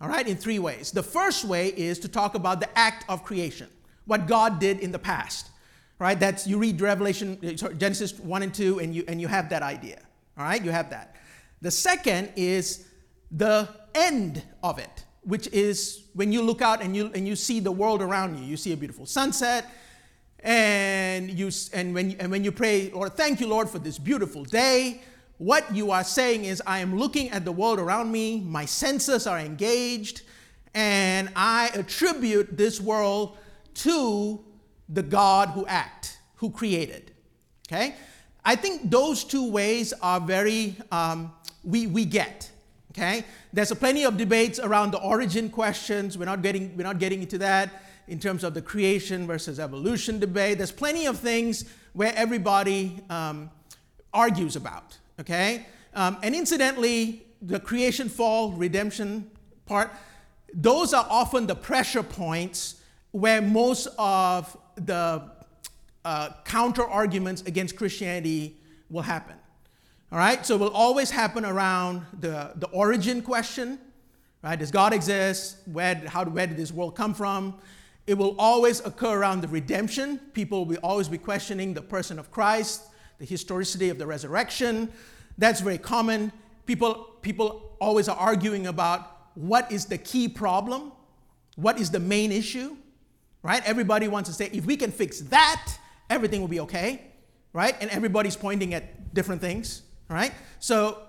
All 0.00 0.08
right, 0.08 0.26
in 0.26 0.36
three 0.36 0.58
ways. 0.60 0.92
The 0.92 1.02
first 1.02 1.44
way 1.44 1.68
is 1.68 1.98
to 2.00 2.08
talk 2.08 2.34
about 2.34 2.60
the 2.60 2.78
act 2.78 3.04
of 3.08 3.24
creation, 3.24 3.68
what 4.06 4.26
God 4.26 4.60
did 4.60 4.78
in 4.80 4.92
the 4.92 4.98
past. 4.98 5.50
Right, 5.98 6.18
that's 6.18 6.46
you 6.46 6.58
read 6.58 6.80
Revelation, 6.80 7.38
uh, 7.44 7.56
sorry, 7.56 7.74
Genesis 7.74 8.16
1 8.20 8.42
and 8.42 8.54
2, 8.54 8.78
and 8.78 8.94
you, 8.94 9.04
and 9.08 9.20
you 9.20 9.26
have 9.26 9.48
that 9.50 9.62
idea. 9.62 9.98
All 10.36 10.44
right, 10.44 10.64
you 10.64 10.70
have 10.70 10.90
that. 10.90 11.16
The 11.60 11.72
second 11.72 12.32
is 12.36 12.86
the 13.32 13.68
end 13.96 14.44
of 14.62 14.78
it, 14.78 15.04
which 15.22 15.48
is 15.48 16.04
when 16.14 16.30
you 16.30 16.42
look 16.42 16.62
out 16.62 16.82
and 16.82 16.94
you, 16.94 17.10
and 17.14 17.26
you 17.26 17.34
see 17.34 17.58
the 17.58 17.72
world 17.72 18.00
around 18.00 18.38
you. 18.38 18.44
You 18.44 18.56
see 18.56 18.72
a 18.72 18.76
beautiful 18.76 19.06
sunset, 19.06 19.66
and 20.40 21.30
you 21.30 21.50
and 21.72 21.94
when 21.94 22.12
and 22.20 22.30
when 22.30 22.44
you 22.44 22.52
pray, 22.52 22.90
Lord, 22.90 23.16
thank 23.16 23.40
you, 23.40 23.46
Lord, 23.46 23.68
for 23.68 23.78
this 23.78 23.98
beautiful 23.98 24.44
day. 24.44 25.00
What 25.38 25.74
you 25.74 25.90
are 25.90 26.04
saying 26.04 26.44
is, 26.44 26.62
I 26.66 26.80
am 26.80 26.98
looking 26.98 27.30
at 27.30 27.44
the 27.44 27.52
world 27.52 27.78
around 27.78 28.10
me. 28.10 28.40
My 28.40 28.64
senses 28.64 29.26
are 29.26 29.38
engaged, 29.38 30.22
and 30.74 31.30
I 31.36 31.70
attribute 31.74 32.56
this 32.56 32.80
world 32.80 33.36
to 33.74 34.44
the 34.88 35.02
God 35.02 35.50
who 35.50 35.66
act, 35.66 36.18
who 36.36 36.50
created. 36.50 37.12
Okay, 37.68 37.94
I 38.44 38.56
think 38.56 38.90
those 38.90 39.24
two 39.24 39.50
ways 39.50 39.92
are 40.02 40.20
very 40.20 40.76
um, 40.92 41.32
we 41.64 41.86
we 41.86 42.04
get. 42.04 42.50
Okay, 42.92 43.24
there's 43.52 43.70
a 43.70 43.76
plenty 43.76 44.04
of 44.04 44.16
debates 44.16 44.58
around 44.58 44.92
the 44.92 45.00
origin 45.00 45.50
questions. 45.50 46.16
We're 46.16 46.24
not 46.24 46.42
getting 46.42 46.76
we're 46.76 46.84
not 46.84 46.98
getting 46.98 47.22
into 47.22 47.38
that 47.38 47.70
in 48.08 48.18
terms 48.18 48.42
of 48.42 48.54
the 48.54 48.62
creation 48.62 49.26
versus 49.26 49.60
evolution 49.60 50.18
debate. 50.18 50.58
There's 50.58 50.72
plenty 50.72 51.06
of 51.06 51.18
things 51.18 51.64
where 51.92 52.12
everybody 52.16 53.00
um, 53.10 53.50
argues 54.12 54.56
about, 54.56 54.96
okay? 55.20 55.66
Um, 55.94 56.16
and 56.22 56.34
incidentally, 56.34 57.26
the 57.42 57.60
creation 57.60 58.08
fall 58.08 58.52
redemption 58.52 59.30
part, 59.66 59.90
those 60.52 60.94
are 60.94 61.06
often 61.08 61.46
the 61.46 61.54
pressure 61.54 62.02
points 62.02 62.80
where 63.12 63.42
most 63.42 63.88
of 63.98 64.56
the 64.76 65.22
uh, 66.04 66.30
counter 66.44 66.84
arguments 66.84 67.42
against 67.42 67.76
Christianity 67.76 68.56
will 68.90 69.02
happen. 69.02 69.36
All 70.10 70.18
right, 70.18 70.44
so 70.44 70.54
it 70.54 70.60
will 70.60 70.70
always 70.70 71.10
happen 71.10 71.44
around 71.44 72.02
the, 72.18 72.52
the 72.56 72.66
origin 72.68 73.20
question, 73.20 73.78
right? 74.42 74.58
Does 74.58 74.70
God 74.70 74.94
exist? 74.94 75.58
Where, 75.66 75.96
how, 76.06 76.24
where 76.24 76.46
did 76.46 76.56
this 76.56 76.72
world 76.72 76.96
come 76.96 77.12
from? 77.12 77.58
It 78.08 78.16
will 78.16 78.34
always 78.38 78.80
occur 78.80 79.20
around 79.20 79.42
the 79.42 79.48
redemption. 79.48 80.18
People 80.32 80.64
will 80.64 80.78
always 80.82 81.08
be 81.08 81.18
questioning 81.18 81.74
the 81.74 81.82
person 81.82 82.18
of 82.18 82.30
Christ, 82.30 82.84
the 83.18 83.26
historicity 83.26 83.90
of 83.90 83.98
the 83.98 84.06
resurrection. 84.06 84.90
That's 85.36 85.60
very 85.60 85.76
common. 85.76 86.32
People, 86.64 86.94
people 87.20 87.76
always 87.78 88.08
are 88.08 88.16
arguing 88.16 88.66
about 88.66 89.14
what 89.34 89.70
is 89.70 89.84
the 89.84 89.98
key 89.98 90.26
problem, 90.26 90.90
what 91.56 91.78
is 91.78 91.90
the 91.90 92.00
main 92.00 92.32
issue, 92.32 92.78
right? 93.42 93.62
Everybody 93.66 94.08
wants 94.08 94.30
to 94.30 94.34
say, 94.34 94.48
if 94.54 94.64
we 94.64 94.78
can 94.78 94.90
fix 94.90 95.20
that, 95.20 95.70
everything 96.08 96.40
will 96.40 96.48
be 96.48 96.60
okay, 96.60 97.02
right? 97.52 97.76
And 97.78 97.90
everybody's 97.90 98.36
pointing 98.36 98.72
at 98.72 99.12
different 99.12 99.42
things, 99.42 99.82
right? 100.08 100.32
So 100.60 101.02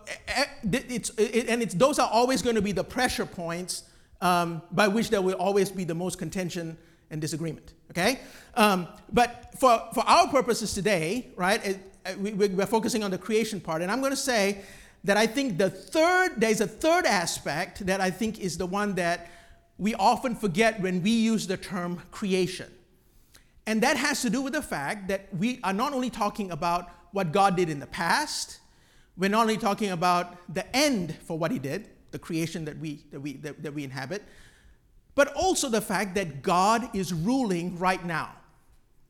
it's, 0.64 1.12
it, 1.18 1.48
and 1.48 1.62
it's, 1.62 1.76
those 1.76 1.98
are 1.98 2.10
always 2.12 2.42
going 2.42 2.58
to 2.58 2.62
be 2.62 2.74
the 2.74 2.84
pressure 2.84 3.26
points 3.26 3.84
um, 4.20 4.62
by 4.74 4.90
which 4.90 5.10
there 5.10 5.22
will 5.22 5.36
always 5.36 5.72
be 5.72 5.86
the 5.86 5.96
most 5.96 6.18
contention 6.18 6.78
and 7.12 7.19
disagreement. 7.22 7.74
Okay? 7.91 8.19
Um, 8.56 8.88
but 9.12 9.54
for, 9.60 9.82
for 9.93 10.02
our 10.02 10.28
purposes 10.28 10.74
today, 10.74 11.28
right, 11.36 11.65
it, 11.65 12.19
we, 12.19 12.34
we're 12.34 12.65
focusing 12.65 13.04
on 13.04 13.12
the 13.12 13.17
creation 13.17 13.60
part. 13.60 13.82
And 13.82 13.91
I'm 13.91 14.00
going 14.00 14.12
to 14.12 14.17
say 14.17 14.62
that 15.04 15.17
I 15.17 15.28
think 15.28 15.58
the 15.58 15.69
third, 15.69 16.34
there's 16.38 16.62
a 16.62 16.67
third 16.67 17.06
aspect 17.06 17.86
that 17.86 18.02
I 18.02 18.12
think 18.12 18.39
is 18.39 18.58
the 18.58 18.65
one 18.65 18.95
that 18.95 19.30
we 19.78 19.95
often 19.95 20.36
forget 20.36 20.82
when 20.82 21.02
we 21.02 21.12
use 21.12 21.48
the 21.48 21.58
term 21.58 22.02
creation. 22.12 22.69
And 23.65 23.82
that 23.84 23.98
has 23.98 24.22
to 24.24 24.30
do 24.30 24.41
with 24.41 24.54
the 24.54 24.62
fact 24.62 25.08
that 25.08 25.34
we 25.36 25.60
are 25.63 25.74
not 25.74 25.93
only 25.93 26.10
talking 26.10 26.52
about 26.52 26.89
what 27.12 27.32
God 27.32 27.56
did 27.56 27.69
in 27.69 27.80
the 27.80 27.88
past, 27.88 28.60
we're 29.17 29.30
not 29.30 29.41
only 29.41 29.58
talking 29.58 29.91
about 29.91 30.38
the 30.54 30.65
end 30.76 31.15
for 31.24 31.38
what 31.38 31.52
He 31.52 31.60
did, 31.60 31.89
the 32.12 32.19
creation 32.19 32.65
that 32.65 32.78
we, 32.78 33.04
that 33.12 33.19
we, 33.19 33.34
that, 33.34 33.62
that 33.63 33.74
we 33.74 33.84
inhabit, 33.84 34.24
but 35.20 35.34
also 35.36 35.68
the 35.68 35.82
fact 35.82 36.16
that 36.16 36.42
God 36.42 36.96
is 36.96 37.12
ruling 37.12 37.78
right 37.78 38.06
now. 38.06 38.30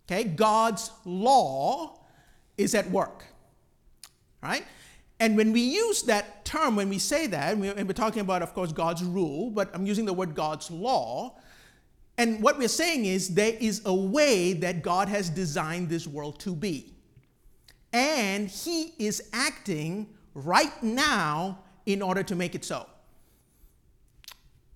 Okay? 0.07 0.23
God's 0.23 0.89
law 1.05 1.99
is 2.57 2.73
at 2.73 2.89
work. 2.89 3.25
Right? 4.41 4.65
And 5.19 5.37
when 5.37 5.51
we 5.51 5.61
use 5.61 6.01
that 6.03 6.45
term, 6.45 6.75
when 6.75 6.89
we 6.89 6.97
say 6.97 7.27
that, 7.27 7.55
and 7.55 7.87
we're 7.87 7.93
talking 7.93 8.21
about, 8.21 8.41
of 8.41 8.55
course, 8.55 8.71
God's 8.71 9.03
rule, 9.03 9.51
but 9.51 9.69
I'm 9.71 9.85
using 9.85 10.05
the 10.05 10.13
word 10.13 10.33
God's 10.33 10.71
law. 10.71 11.37
And 12.17 12.41
what 12.41 12.57
we're 12.57 12.69
saying 12.69 13.05
is 13.05 13.35
there 13.35 13.53
is 13.59 13.83
a 13.85 13.93
way 13.93 14.53
that 14.53 14.81
God 14.81 15.09
has 15.09 15.29
designed 15.29 15.89
this 15.89 16.07
world 16.07 16.39
to 16.39 16.55
be. 16.55 16.91
And 17.93 18.49
He 18.49 18.95
is 18.97 19.29
acting 19.31 20.07
right 20.33 20.73
now 20.81 21.59
in 21.85 22.01
order 22.01 22.23
to 22.23 22.33
make 22.33 22.55
it 22.55 22.65
so. 22.65 22.87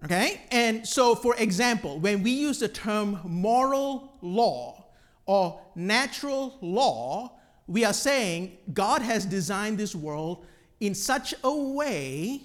Okay? 0.04 0.42
And 0.52 0.86
so, 0.86 1.16
for 1.16 1.36
example, 1.38 2.00
when 2.00 2.24
we 2.24 2.32
use 2.32 2.60
the 2.60 2.68
term 2.68 3.20
moral 3.24 4.14
law 4.22 4.86
or 5.26 5.62
natural 5.76 6.58
law, 6.62 7.40
we 7.68 7.86
are 7.86 7.94
saying 7.94 8.58
God 8.74 9.02
has 9.02 9.26
designed 9.26 9.78
this 9.78 9.96
world 9.96 10.46
in 10.82 10.94
such 10.94 11.34
a 11.44 11.56
way 11.56 12.42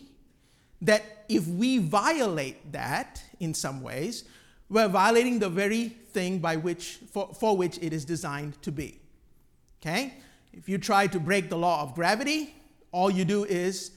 that 0.81 1.25
if 1.29 1.47
we 1.49 1.79
violate 1.79 2.71
that 2.73 3.23
in 3.41 3.53
some 3.53 3.83
ways, 3.83 4.25
we're 4.69 4.89
violating 4.89 5.41
the 5.41 5.49
very 5.49 5.89
thing 5.89 6.39
by 6.39 6.55
which, 6.55 7.01
for, 7.11 7.35
for 7.35 7.57
which 7.57 7.79
it 7.83 7.93
is 7.93 8.05
designed 8.05 8.61
to 8.63 8.71
be. 8.71 9.01
Okay? 9.83 10.15
If 10.53 10.69
you 10.69 10.79
try 10.79 11.09
to 11.09 11.19
break 11.19 11.49
the 11.49 11.59
law 11.59 11.83
of 11.83 11.95
gravity, 11.95 12.55
all 12.93 13.11
you 13.11 13.25
do 13.25 13.45
is 13.45 13.91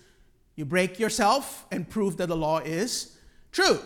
you 0.55 0.65
break 0.65 0.99
yourself 0.99 1.65
and 1.71 1.87
prove 1.87 2.17
that 2.17 2.27
the 2.27 2.35
law 2.35 2.59
is 2.59 3.17
true, 3.51 3.79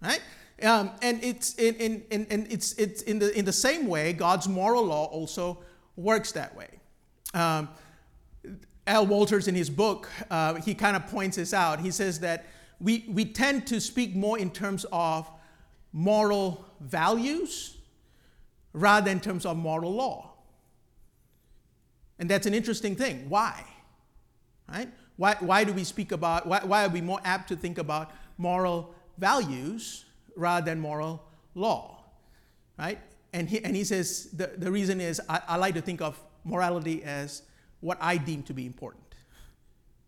right? 0.00 0.20
Um, 0.62 0.90
and 1.02 1.22
it's 1.22 1.54
in, 1.54 1.74
in, 1.74 2.04
in, 2.10 2.24
in, 2.26 2.46
it's, 2.50 2.72
it's 2.74 3.02
in, 3.02 3.18
the, 3.18 3.36
in 3.38 3.44
the 3.44 3.52
same 3.52 3.86
way, 3.86 4.12
God's 4.12 4.48
moral 4.48 4.84
law 4.84 5.04
also 5.06 5.58
works 5.96 6.32
that 6.32 6.56
way. 6.56 6.68
Um, 7.34 7.68
Al 8.86 9.06
Wolters, 9.06 9.48
in 9.48 9.54
his 9.54 9.68
book, 9.68 10.08
uh, 10.30 10.54
he 10.54 10.74
kind 10.74 10.96
of 10.96 11.06
points 11.08 11.36
this 11.36 11.52
out. 11.52 11.80
He 11.80 11.90
says 11.90 12.20
that 12.20 12.46
we, 12.80 13.04
we 13.08 13.24
tend 13.24 13.66
to 13.66 13.80
speak 13.80 14.14
more 14.14 14.38
in 14.38 14.50
terms 14.50 14.86
of 14.92 15.30
moral 15.92 16.64
values 16.80 17.76
rather 18.72 19.06
than 19.06 19.18
in 19.18 19.20
terms 19.20 19.44
of 19.44 19.56
moral 19.56 19.92
law. 19.92 20.30
And 22.18 22.30
that's 22.30 22.46
an 22.46 22.54
interesting 22.54 22.94
thing. 22.96 23.28
Why? 23.28 23.64
Right? 24.68 24.88
Why, 25.16 25.36
why 25.40 25.64
do 25.64 25.72
we 25.72 25.84
speak 25.84 26.12
about, 26.12 26.46
why, 26.46 26.60
why 26.64 26.84
are 26.84 26.88
we 26.88 27.00
more 27.00 27.20
apt 27.24 27.48
to 27.48 27.56
think 27.56 27.78
about 27.78 28.10
moral 28.38 28.94
values 29.18 30.04
rather 30.36 30.66
than 30.66 30.80
moral 30.80 31.22
law, 31.54 32.04
right? 32.78 32.98
And 33.32 33.48
he, 33.48 33.62
and 33.64 33.74
he 33.74 33.84
says 33.84 34.28
the, 34.32 34.52
the 34.56 34.70
reason 34.70 35.00
is 35.00 35.20
I, 35.28 35.40
I 35.48 35.56
like 35.56 35.74
to 35.74 35.80
think 35.80 36.00
of 36.00 36.18
morality 36.44 37.02
as 37.04 37.42
what 37.80 37.98
I 38.00 38.16
deem 38.16 38.42
to 38.44 38.54
be 38.54 38.66
important, 38.66 39.04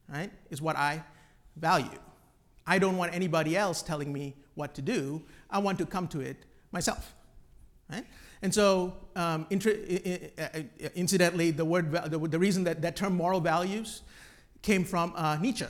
right? 0.09 0.31
Is 0.51 0.63
what 0.63 0.77
I 0.77 1.03
value. 1.57 1.99
I 2.67 2.79
don't 2.79 2.97
want 2.97 3.15
anybody 3.15 3.57
else 3.57 3.83
telling 3.83 4.13
me 4.13 4.37
what 4.55 4.75
to 4.75 4.83
do. 4.83 5.23
I 5.51 5.59
want 5.59 5.79
to 5.79 5.87
come 5.87 6.07
to 6.09 6.21
it 6.21 6.45
myself, 6.71 7.15
right? 7.91 8.05
And 8.43 8.55
so, 8.55 8.95
um, 9.17 9.47
incidentally, 9.51 11.51
the 11.51 11.65
word, 11.65 11.91
the, 11.91 12.19
the, 12.19 12.39
reason 12.39 12.63
that 12.65 12.83
that 12.83 12.95
term 12.95 13.17
moral 13.17 13.41
values 13.41 14.03
came 14.63 14.85
from 14.85 15.13
uh, 15.17 15.37
Nietzsche, 15.41 15.67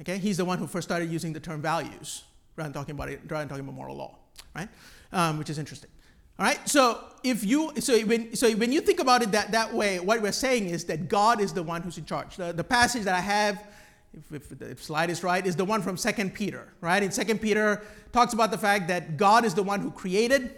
Okay, 0.00 0.18
he's 0.18 0.36
the 0.36 0.44
one 0.44 0.58
who 0.58 0.66
first 0.66 0.86
started 0.86 1.10
using 1.10 1.32
the 1.32 1.40
term 1.40 1.62
values 1.62 2.24
rather 2.56 2.68
than 2.68 2.74
talking 2.74 2.94
about 2.94 3.08
it, 3.08 3.20
rather 3.28 3.42
than 3.42 3.48
talking 3.48 3.64
about 3.64 3.74
moral 3.74 3.96
law, 3.96 4.16
right? 4.54 4.68
Um, 5.12 5.38
which 5.38 5.50
is 5.50 5.58
interesting. 5.58 5.90
All 6.38 6.44
right, 6.44 6.68
so 6.68 7.02
if 7.24 7.44
you 7.44 7.72
so 7.78 7.98
when 8.00 8.36
so 8.36 8.50
when 8.52 8.70
you 8.70 8.82
think 8.82 9.00
about 9.00 9.22
it 9.22 9.32
that, 9.32 9.52
that 9.52 9.72
way, 9.72 10.00
what 10.00 10.20
we're 10.20 10.32
saying 10.32 10.68
is 10.68 10.84
that 10.84 11.08
God 11.08 11.40
is 11.40 11.54
the 11.54 11.62
one 11.62 11.80
who's 11.80 11.96
in 11.96 12.04
charge. 12.04 12.36
The, 12.36 12.52
the 12.52 12.64
passage 12.64 13.04
that 13.04 13.14
I 13.14 13.20
have, 13.20 13.64
if, 14.12 14.50
if 14.50 14.58
the 14.58 14.76
slide 14.76 15.08
is 15.08 15.24
right, 15.24 15.46
is 15.46 15.56
the 15.56 15.64
one 15.64 15.80
from 15.80 15.96
Second 15.96 16.34
Peter, 16.34 16.68
right? 16.82 17.02
In 17.02 17.10
Second 17.10 17.40
Peter 17.40 17.82
talks 18.12 18.34
about 18.34 18.50
the 18.50 18.58
fact 18.58 18.88
that 18.88 19.16
God 19.16 19.46
is 19.46 19.54
the 19.54 19.62
one 19.62 19.80
who 19.80 19.90
created, 19.90 20.54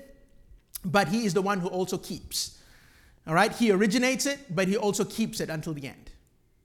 but 0.85 1.07
He 1.07 1.25
is 1.25 1.33
the 1.33 1.43
one 1.43 1.61
who 1.61 1.69
also 1.69 1.97
keeps. 1.97 2.59
All 3.29 3.35
right, 3.35 3.53
He 3.53 3.71
originates 3.71 4.27
it, 4.27 4.53
but 4.53 4.67
He 4.67 4.77
also 4.77 5.05
keeps 5.05 5.39
it 5.41 5.49
until 5.49 5.75
the 5.75 5.87
end. 5.87 6.08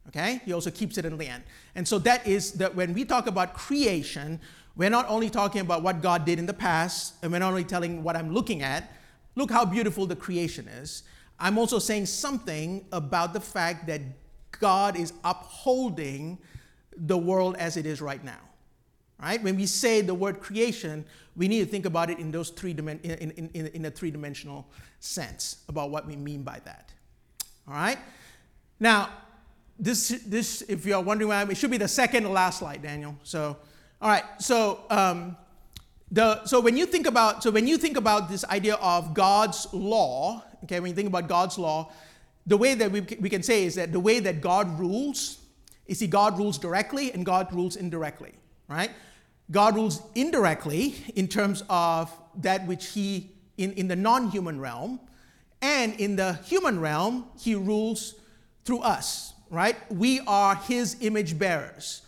Okay? 0.09 0.41
He 0.45 0.53
also 0.53 0.69
keeps 0.69 0.97
it 0.97 1.05
in 1.05 1.17
the 1.17 1.27
end. 1.27 1.43
And 1.75 1.87
so 1.87 1.99
that 1.99 2.27
is 2.27 2.53
that 2.53 2.75
when 2.75 2.93
we 2.93 3.05
talk 3.05 3.27
about 3.27 3.53
creation, 3.53 4.39
we're 4.75 4.89
not 4.89 5.07
only 5.07 5.29
talking 5.29 5.61
about 5.61 5.83
what 5.83 6.01
God 6.01 6.25
did 6.25 6.39
in 6.39 6.45
the 6.45 6.53
past, 6.53 7.15
and 7.21 7.31
we're 7.31 7.39
not 7.39 7.49
only 7.49 7.63
telling 7.63 8.03
what 8.03 8.15
I'm 8.15 8.33
looking 8.33 8.61
at, 8.61 8.91
look 9.35 9.51
how 9.51 9.65
beautiful 9.65 10.05
the 10.05 10.15
creation 10.15 10.67
is. 10.67 11.03
I'm 11.39 11.57
also 11.57 11.79
saying 11.79 12.07
something 12.07 12.85
about 12.91 13.33
the 13.33 13.39
fact 13.39 13.87
that 13.87 14.01
God 14.59 14.97
is 14.97 15.13
upholding 15.23 16.37
the 16.95 17.17
world 17.17 17.55
as 17.57 17.77
it 17.77 17.85
is 17.85 18.01
right 18.01 18.23
now. 18.23 18.39
Right? 19.21 19.41
When 19.41 19.55
we 19.55 19.67
say 19.67 20.01
the 20.01 20.13
word 20.13 20.41
creation, 20.41 21.05
we 21.35 21.47
need 21.47 21.59
to 21.59 21.65
think 21.65 21.85
about 21.85 22.09
it 22.09 22.19
in 22.19 22.31
those 22.31 22.49
three 22.49 22.71
in, 22.71 22.89
in, 22.89 23.49
in, 23.53 23.67
in 23.67 23.85
a 23.85 23.91
three-dimensional 23.91 24.67
sense 24.99 25.63
about 25.69 25.91
what 25.91 26.05
we 26.05 26.15
mean 26.15 26.43
by 26.43 26.59
that. 26.65 26.91
All 27.67 27.73
right? 27.73 27.97
Now, 28.79 29.09
this, 29.83 30.23
this, 30.25 30.61
if 30.69 30.85
you 30.85 30.95
are 30.95 31.01
wondering 31.01 31.29
why, 31.29 31.43
it 31.43 31.57
should 31.57 31.71
be 31.71 31.77
the 31.77 31.87
second 31.87 32.23
to 32.23 32.29
last 32.29 32.59
slide, 32.59 32.81
Daniel. 32.81 33.17
So, 33.23 33.57
all 34.01 34.09
right. 34.09 34.23
So, 34.39 34.79
um, 34.89 35.35
the, 36.11 36.45
so 36.45 36.61
when 36.61 36.77
you 36.77 36.85
think 36.85 37.07
about 37.07 37.41
so 37.41 37.49
when 37.49 37.67
you 37.67 37.77
think 37.77 37.97
about 37.97 38.29
this 38.29 38.45
idea 38.45 38.75
of 38.75 39.13
God's 39.13 39.67
law, 39.73 40.43
okay, 40.63 40.79
when 40.79 40.89
you 40.89 40.95
think 40.95 41.07
about 41.07 41.27
God's 41.27 41.57
law, 41.57 41.91
the 42.45 42.55
way 42.55 42.75
that 42.75 42.91
we, 42.91 43.01
we 43.19 43.29
can 43.29 43.43
say 43.43 43.65
is 43.65 43.75
that 43.75 43.91
the 43.91 43.99
way 43.99 44.19
that 44.19 44.39
God 44.39 44.79
rules 44.79 45.39
is 45.87 45.99
see 45.99 46.07
God 46.07 46.37
rules 46.37 46.57
directly 46.57 47.11
and 47.11 47.25
God 47.25 47.51
rules 47.51 47.75
indirectly, 47.75 48.33
right? 48.67 48.91
God 49.51 49.75
rules 49.75 50.01
indirectly 50.15 50.95
in 51.15 51.27
terms 51.27 51.63
of 51.67 52.11
that 52.35 52.65
which 52.67 52.89
he 52.89 53.31
in, 53.57 53.73
in 53.73 53.87
the 53.87 53.95
non-human 53.95 54.59
realm, 54.59 54.99
and 55.61 55.93
in 55.99 56.15
the 56.15 56.33
human 56.45 56.79
realm, 56.79 57.25
he 57.39 57.55
rules 57.55 58.15
through 58.65 58.79
us, 58.79 59.32
right? 59.53 59.75
We 59.91 60.19
are 60.21 60.55
his 60.55 60.97
image 60.99 61.37
bearers. 61.37 62.01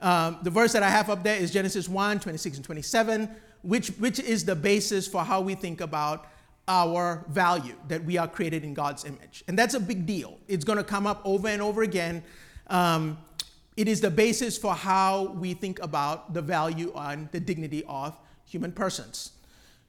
Um, 0.00 0.38
the 0.42 0.50
verse 0.50 0.72
that 0.72 0.82
I 0.82 0.90
have 0.90 1.08
up 1.08 1.22
there 1.22 1.36
is 1.36 1.52
Genesis 1.52 1.88
1 1.88 2.20
26 2.20 2.56
and 2.56 2.64
27, 2.64 3.30
which, 3.62 3.88
which 3.90 4.18
is 4.18 4.44
the 4.44 4.56
basis 4.56 5.06
for 5.06 5.24
how 5.24 5.40
we 5.40 5.54
think 5.54 5.80
about 5.80 6.26
our 6.66 7.24
value 7.28 7.74
that 7.86 8.04
we 8.04 8.18
are 8.18 8.28
created 8.28 8.64
in 8.64 8.74
God's 8.74 9.04
image. 9.04 9.42
And 9.48 9.58
that's 9.58 9.74
a 9.74 9.80
big 9.80 10.06
deal. 10.06 10.38
It's 10.48 10.64
going 10.64 10.76
to 10.76 10.84
come 10.84 11.06
up 11.06 11.22
over 11.24 11.48
and 11.48 11.62
over 11.62 11.82
again. 11.82 12.22
Um, 12.66 13.18
it 13.76 13.88
is 13.88 14.00
the 14.00 14.10
basis 14.10 14.58
for 14.58 14.74
how 14.74 15.32
we 15.38 15.54
think 15.54 15.80
about 15.80 16.34
the 16.34 16.42
value 16.42 16.92
and 16.96 17.30
the 17.30 17.40
dignity 17.40 17.84
of 17.88 18.18
human 18.44 18.72
persons. 18.72 19.32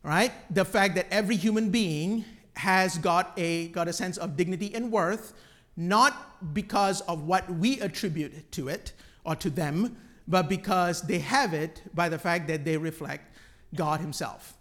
Right? 0.03 0.31
The 0.53 0.63
fact 0.63 0.95
that 0.95 1.07
every 1.11 1.35
human 1.35 1.71
being 1.71 2.23
has 2.55 2.97
got 2.97 3.33
a, 3.35 3.67
got 3.69 3.87
a 3.87 3.93
sense 3.93 4.17
of 4.17 4.37
dignity 4.37 4.73
and 4.73 4.91
worth, 4.91 5.33
not 5.79 6.53
because 6.53 6.99
of 7.01 7.23
what 7.23 7.49
we 7.49 7.79
attribute 7.79 8.51
to 8.51 8.67
it, 8.67 8.91
or 9.23 9.35
to 9.35 9.49
them, 9.49 9.95
but 10.27 10.49
because 10.49 11.01
they 11.03 11.19
have 11.19 11.53
it 11.53 11.81
by 11.95 12.09
the 12.09 12.19
fact 12.19 12.47
that 12.47 12.65
they 12.65 12.77
reflect 12.77 13.35
God 13.73 14.01
Himself. 14.01 14.55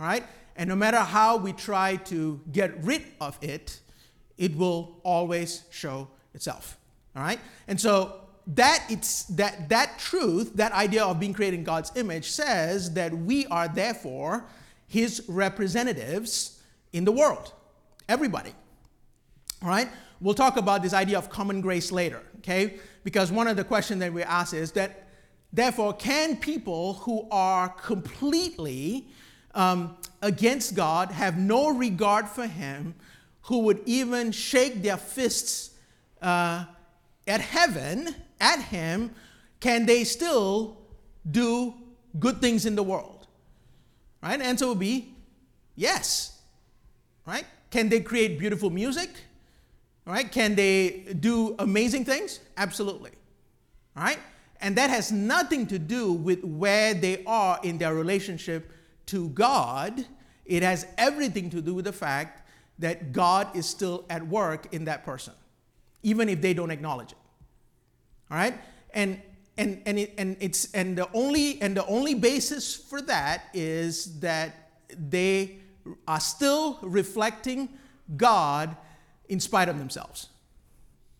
All 0.00 0.06
right? 0.06 0.24
And 0.56 0.68
no 0.68 0.76
matter 0.76 0.98
how 0.98 1.36
we 1.36 1.52
try 1.52 1.96
to 1.96 2.40
get 2.50 2.82
rid 2.84 3.02
of 3.20 3.38
it, 3.42 3.80
it 4.38 4.56
will 4.56 4.98
always 5.02 5.64
show 5.70 6.08
itself. 6.34 6.78
All 7.14 7.22
right? 7.22 7.38
And 7.68 7.80
so 7.80 8.20
that 8.46 8.84
it's 8.88 9.24
that 9.24 9.68
that 9.68 9.98
truth, 9.98 10.54
that 10.54 10.72
idea 10.72 11.04
of 11.04 11.20
being 11.20 11.34
created 11.34 11.58
in 11.58 11.64
God's 11.64 11.92
image 11.96 12.30
says 12.30 12.94
that 12.94 13.12
we 13.12 13.46
are 13.46 13.68
therefore 13.68 14.46
his 14.88 15.22
representatives 15.28 16.60
in 16.92 17.04
the 17.04 17.12
world. 17.12 17.52
Everybody. 18.08 18.54
All 19.62 19.68
right? 19.68 19.88
We'll 20.22 20.34
talk 20.34 20.56
about 20.56 20.82
this 20.82 20.94
idea 20.94 21.18
of 21.18 21.28
common 21.28 21.60
grace 21.60 21.92
later, 21.92 22.22
okay? 22.38 22.78
Because 23.04 23.32
one 23.32 23.48
of 23.48 23.56
the 23.56 23.64
questions 23.64 24.00
that 24.00 24.12
we 24.12 24.22
ask 24.22 24.54
is 24.54 24.72
that, 24.72 25.08
therefore, 25.52 25.92
can 25.94 26.36
people 26.36 26.94
who 26.94 27.26
are 27.30 27.68
completely 27.68 29.08
um, 29.54 29.96
against 30.22 30.74
God, 30.74 31.10
have 31.10 31.38
no 31.38 31.70
regard 31.70 32.28
for 32.28 32.46
Him, 32.46 32.94
who 33.42 33.58
would 33.60 33.82
even 33.84 34.32
shake 34.32 34.82
their 34.82 34.96
fists 34.96 35.72
uh, 36.22 36.64
at 37.26 37.40
heaven, 37.40 38.14
at 38.40 38.60
Him, 38.60 39.10
can 39.60 39.86
they 39.86 40.04
still 40.04 40.78
do 41.28 41.74
good 42.18 42.40
things 42.40 42.66
in 42.66 42.76
the 42.76 42.82
world? 42.82 43.26
Right? 44.22 44.40
Answer 44.40 44.68
would 44.68 44.78
be 44.78 45.14
yes. 45.74 46.40
Right? 47.26 47.44
Can 47.70 47.88
they 47.88 48.00
create 48.00 48.38
beautiful 48.38 48.70
music? 48.70 49.10
Right? 50.04 50.30
Can 50.30 50.54
they 50.54 51.14
do 51.20 51.54
amazing 51.58 52.04
things? 52.04 52.40
Absolutely. 52.56 53.12
Right? 53.94 54.18
And 54.60 54.76
that 54.76 54.90
has 54.90 55.12
nothing 55.12 55.66
to 55.68 55.78
do 55.78 56.12
with 56.12 56.42
where 56.44 56.94
they 56.94 57.24
are 57.24 57.60
in 57.62 57.78
their 57.78 57.94
relationship 57.94 58.72
to 59.06 59.28
God. 59.30 60.06
It 60.44 60.62
has 60.62 60.86
everything 60.98 61.50
to 61.50 61.60
do 61.60 61.74
with 61.74 61.84
the 61.84 61.92
fact 61.92 62.48
that 62.78 63.12
God 63.12 63.54
is 63.56 63.66
still 63.66 64.04
at 64.10 64.26
work 64.26 64.72
in 64.72 64.84
that 64.86 65.04
person, 65.04 65.34
even 66.02 66.28
if 66.28 66.40
they 66.40 66.54
don't 66.54 66.70
acknowledge 66.70 67.12
it. 67.12 67.18
All 68.30 68.36
right? 68.36 68.58
And 68.94 69.20
and 69.58 69.82
and, 69.84 69.98
it, 69.98 70.14
and 70.18 70.36
it's 70.40 70.72
and 70.72 70.96
the 70.96 71.08
only 71.12 71.60
and 71.60 71.76
the 71.76 71.86
only 71.86 72.14
basis 72.14 72.74
for 72.74 73.02
that 73.02 73.44
is 73.52 74.18
that 74.20 74.70
they 74.96 75.58
are 76.08 76.20
still 76.20 76.78
reflecting 76.82 77.68
God 78.16 78.76
in 79.32 79.40
spite 79.40 79.68
of 79.68 79.78
themselves. 79.78 80.28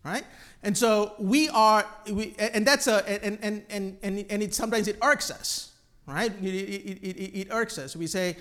Right? 0.05 0.25
And 0.65 0.77
so 0.77 1.15
we 1.19 1.49
are, 1.49 1.87
we, 2.11 2.35
and 2.39 2.67
that's 2.67 2.87
a, 2.89 3.09
and, 3.09 3.39
and, 3.41 3.63
and, 3.71 3.99
and, 4.03 4.27
and 4.29 4.43
it, 4.43 4.55
sometimes 4.55 4.89
it 4.89 4.99
irks 5.01 5.31
us, 5.31 5.73
right? 6.07 6.33
It, 6.43 6.55
it, 6.55 6.99
it, 7.03 7.41
it 7.41 7.49
irks 7.51 7.79
us. 7.79 7.95
We 7.95 8.09
say, 8.09 8.37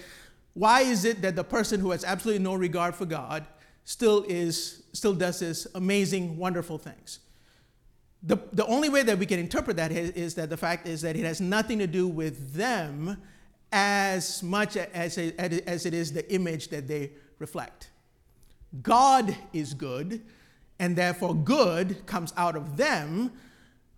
why 0.54 0.82
is 0.82 1.06
it 1.06 1.22
that 1.22 1.36
the 1.36 1.44
person 1.44 1.80
who 1.80 1.92
has 1.92 2.04
absolutely 2.04 2.44
no 2.44 2.56
regard 2.56 2.96
for 2.96 3.06
God 3.06 3.46
still 3.86 4.26
is, 4.28 4.84
still 4.94 5.14
does 5.14 5.40
this 5.40 5.68
amazing, 5.76 6.36
wonderful 6.36 6.80
things? 6.80 7.20
The, 8.24 8.38
the 8.54 8.66
only 8.66 8.90
way 8.90 9.04
that 9.04 9.20
we 9.20 9.28
can 9.28 9.40
interpret 9.40 9.78
that 9.78 9.92
is, 9.92 10.12
is 10.12 10.36
that 10.36 10.50
the 10.50 10.58
fact 10.58 10.88
is 10.88 11.02
that 11.02 11.16
it 11.16 11.26
has 11.26 11.42
nothing 11.42 11.78
to 11.78 11.88
do 11.88 12.08
with 12.08 12.54
them 12.54 13.18
as 13.72 14.42
much 14.42 14.78
as 14.78 15.18
it, 15.18 15.40
as 15.40 15.86
it 15.86 15.94
is 15.94 16.12
the 16.12 16.32
image 16.34 16.70
that 16.70 16.88
they 16.88 17.12
reflect. 17.40 17.90
God 18.82 19.36
is 19.54 19.74
good, 19.74 20.22
and 20.80 20.96
therefore 20.96 21.36
good 21.36 22.06
comes 22.06 22.34
out 22.38 22.56
of 22.56 22.78
them 22.78 23.32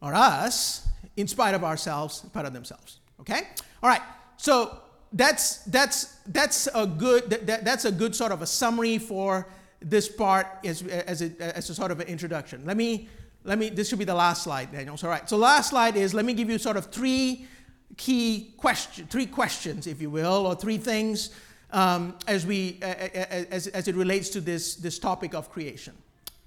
or 0.01 0.13
us 0.13 0.88
in 1.15 1.27
spite 1.27 1.55
of 1.55 1.63
ourselves, 1.63 2.21
part 2.33 2.45
of 2.45 2.53
themselves. 2.53 2.99
Okay? 3.21 3.47
All 3.81 3.89
right. 3.89 4.01
So 4.38 4.79
that's 5.13 5.57
that's 5.65 6.17
that's 6.27 6.67
a 6.73 6.88
good 6.88 7.29
that, 7.29 7.63
that's 7.63 7.86
a 7.86 7.91
good 7.91 8.15
sort 8.15 8.31
of 8.31 8.41
a 8.41 8.47
summary 8.47 8.97
for 8.97 9.47
this 9.79 10.09
part 10.09 10.47
as 10.65 10.81
as 10.83 11.21
a, 11.21 11.57
as 11.57 11.69
a 11.69 11.75
sort 11.75 11.91
of 11.91 11.99
an 11.99 12.07
introduction. 12.07 12.65
Let 12.65 12.77
me 12.77 13.07
let 13.43 13.59
me 13.59 13.69
this 13.69 13.89
should 13.89 13.99
be 13.99 14.05
the 14.05 14.15
last 14.15 14.43
slide, 14.43 14.71
Daniel. 14.71 14.97
So, 14.97 15.07
all 15.07 15.13
right. 15.13 15.29
So 15.29 15.38
last 15.38 15.69
slide 15.69 15.95
is 15.95 16.13
let 16.13 16.25
me 16.25 16.33
give 16.33 16.49
you 16.49 16.57
sort 16.57 16.77
of 16.77 16.88
three 16.88 17.47
key 17.95 18.53
question 18.57 19.05
three 19.07 19.27
questions, 19.27 19.88
if 19.88 20.01
you 20.01 20.09
will, 20.09 20.47
or 20.47 20.55
three 20.55 20.77
things 20.77 21.29
um, 21.73 22.15
as, 22.27 22.45
we, 22.45 22.79
as, 22.81 23.67
as 23.67 23.88
it 23.88 23.95
relates 23.95 24.29
to 24.29 24.41
this, 24.41 24.75
this 24.75 24.99
topic 24.99 25.33
of 25.33 25.51
creation. 25.51 25.93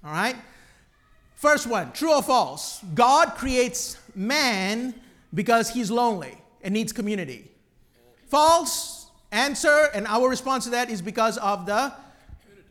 All 0.03 0.11
right? 0.11 0.35
First 1.35 1.67
one 1.67 1.91
true 1.91 2.13
or 2.13 2.23
false? 2.23 2.81
God 2.95 3.35
creates 3.35 3.97
man 4.15 4.95
because 5.33 5.69
he's 5.69 5.91
lonely 5.91 6.37
and 6.63 6.73
needs 6.73 6.91
community. 6.91 7.51
False 8.27 9.11
answer, 9.31 9.89
and 9.93 10.07
our 10.07 10.27
response 10.29 10.63
to 10.63 10.71
that 10.71 10.89
is 10.89 11.01
because 11.01 11.37
of 11.37 11.65
the 11.65 11.93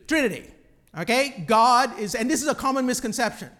Trinity. 0.06 0.40
Trinity. 0.40 0.50
Okay? 0.98 1.44
God 1.46 1.98
is, 1.98 2.14
and 2.14 2.30
this 2.30 2.42
is 2.42 2.48
a 2.48 2.54
common 2.54 2.86
misconception, 2.86 3.50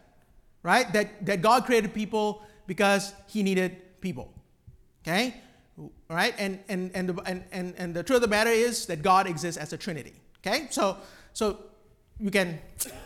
right? 0.63 0.91
That, 0.93 1.25
that 1.27 1.43
God 1.43 1.67
created 1.67 1.95
people 1.95 2.43
because 2.67 3.13
he 3.29 3.43
needed 3.43 4.01
people. 4.01 4.33
Okay? 5.07 5.35
Right? 6.09 6.35
And, 6.39 6.59
and, 6.69 6.91
and, 6.95 7.09
the, 7.09 7.23
and, 7.23 7.45
and, 7.53 7.75
and 7.77 7.95
the 7.95 8.03
truth 8.03 8.17
of 8.17 8.23
the 8.23 8.29
matter 8.29 8.51
is 8.51 8.87
that 8.87 9.03
God 9.03 9.27
exists 9.27 9.61
as 9.61 9.73
a 9.73 9.77
Trinity, 9.77 10.15
okay? 10.41 10.69
So, 10.71 10.97
so 11.33 11.59
you 12.19 12.31
can, 12.31 12.59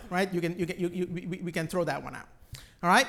right? 0.08 0.32
You 0.32 0.40
can, 0.40 0.58
you 0.58 0.66
can, 0.66 0.78
you, 0.78 0.88
you, 0.88 1.08
we, 1.10 1.40
we 1.42 1.52
can 1.52 1.66
throw 1.66 1.84
that 1.84 2.02
one 2.02 2.14
out, 2.14 2.28
all 2.82 2.90
right? 2.90 3.06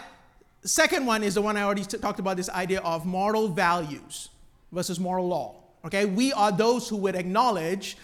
Second 0.63 1.05
one 1.05 1.23
is 1.23 1.35
the 1.35 1.41
one 1.41 1.57
I 1.57 1.63
already 1.63 1.83
t- 1.83 1.97
talked 1.97 2.19
about 2.19 2.37
this 2.37 2.49
idea 2.49 2.81
of 2.81 3.05
moral 3.05 3.47
values 3.47 4.29
versus 4.71 4.99
moral 4.99 5.27
law, 5.27 5.55
okay? 5.85 6.05
We 6.05 6.33
are 6.33 6.51
those 6.51 6.89
who 6.89 6.97
would 6.97 7.15
acknowledge 7.15 7.97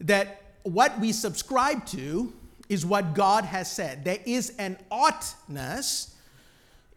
that 0.00 0.42
what 0.62 0.98
we 1.00 1.12
subscribe 1.12 1.86
to 1.86 2.32
is 2.68 2.84
what 2.84 3.14
God 3.14 3.44
has 3.44 3.70
said. 3.70 4.04
There 4.04 4.18
is 4.26 4.52
an 4.58 4.76
oughtness 4.90 6.14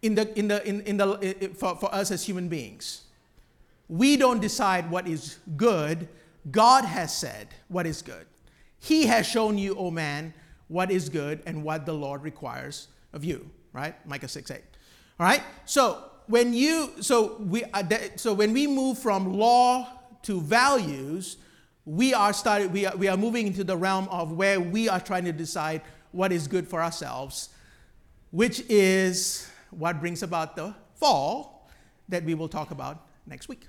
in 0.01 0.15
the, 0.15 0.37
in 0.37 0.49
the, 0.49 0.67
in, 0.67 0.81
in 0.81 0.97
the, 0.97 1.51
for, 1.55 1.75
for 1.77 1.93
us 1.95 2.11
as 2.11 2.25
human 2.25 2.49
beings 2.49 3.03
we 3.91 4.15
don't 4.15 4.39
decide 4.39 4.89
what 4.89 5.05
is 5.05 5.37
good. 5.57 6.07
God 6.49 6.85
has 6.85 7.15
said 7.15 7.49
what 7.67 7.85
is 7.85 8.01
good. 8.01 8.25
He 8.79 9.05
has 9.07 9.27
shown 9.27 9.57
you, 9.57 9.73
O 9.75 9.87
oh 9.87 9.91
man, 9.91 10.33
what 10.69 10.89
is 10.89 11.09
good 11.09 11.43
and 11.45 11.61
what 11.61 11.85
the 11.85 11.93
Lord 11.93 12.23
requires 12.23 12.87
of 13.11 13.25
you, 13.25 13.51
right? 13.73 13.93
Micah 14.07 14.29
6 14.29 14.49
8. 14.49 14.61
All 15.19 15.25
right? 15.25 15.43
So 15.65 16.05
when 16.27 16.53
you 16.53 16.93
so 17.01 17.35
we 17.41 17.65
uh, 17.65 17.83
so 18.15 18.33
when 18.33 18.53
we 18.53 18.65
move 18.65 18.97
from 18.97 19.33
law 19.33 19.89
to 20.23 20.39
values, 20.39 21.35
we 21.83 22.13
are 22.13 22.31
started 22.31 22.71
we 22.71 22.85
are, 22.85 22.95
we 22.95 23.09
are 23.09 23.17
moving 23.17 23.45
into 23.45 23.65
the 23.65 23.75
realm 23.75 24.07
of 24.07 24.31
where 24.31 24.61
we 24.61 24.87
are 24.87 25.01
trying 25.01 25.25
to 25.25 25.33
decide 25.33 25.81
what 26.13 26.31
is 26.31 26.47
good 26.47 26.65
for 26.65 26.81
ourselves, 26.81 27.49
which 28.31 28.63
is 28.69 29.51
what 29.69 29.99
brings 29.99 30.23
about 30.23 30.55
the 30.55 30.73
fall 30.95 31.69
that 32.07 32.23
we 32.23 32.35
will 32.35 32.49
talk 32.49 32.71
about 32.71 33.05
next 33.27 33.49
week. 33.49 33.65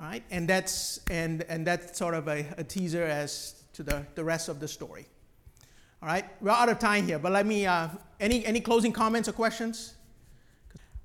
All 0.00 0.06
right, 0.06 0.22
and 0.30 0.48
that's 0.48 1.00
and 1.10 1.42
and 1.50 1.66
that's 1.66 1.98
sort 1.98 2.14
of 2.14 2.26
a, 2.26 2.46
a 2.56 2.64
teaser 2.64 3.04
as 3.04 3.62
to 3.74 3.82
the, 3.82 4.06
the 4.14 4.24
rest 4.24 4.48
of 4.48 4.58
the 4.58 4.66
story. 4.66 5.04
All 6.02 6.08
right, 6.08 6.24
we're 6.40 6.50
out 6.50 6.70
of 6.70 6.78
time 6.78 7.06
here, 7.06 7.18
but 7.18 7.32
let 7.32 7.44
me. 7.44 7.66
Uh, 7.66 7.88
any 8.18 8.46
any 8.46 8.60
closing 8.60 8.92
comments 8.92 9.28
or 9.28 9.32
questions? 9.32 9.94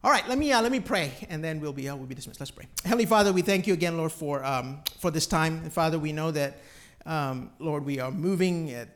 All 0.02 0.12
right, 0.12 0.26
let 0.30 0.38
me 0.38 0.54
uh, 0.54 0.62
let 0.62 0.72
me 0.72 0.80
pray, 0.80 1.12
and 1.30 1.44
then 1.44 1.60
we'll 1.60 1.74
be 1.74 1.90
uh, 1.90 1.96
we'll 1.98 2.06
be 2.06 2.16
dismissed. 2.16 2.40
Let's 2.40 2.52
pray. 2.52 2.68
Heavenly 2.86 3.06
Father, 3.06 3.34
we 3.34 3.42
thank 3.42 3.68
you 3.68 3.74
again, 3.74 3.98
Lord, 3.98 4.14
for 4.14 4.42
um, 4.46 4.80
for 5.00 5.12
this 5.12 5.28
time. 5.28 5.58
And 5.64 5.74
Father, 5.74 6.00
we 6.00 6.14
know 6.14 6.32
that, 6.32 6.60
um, 7.06 7.52
Lord, 7.60 7.84
we 7.84 8.00
are 8.00 8.12
moving 8.12 8.72
at 8.72 8.88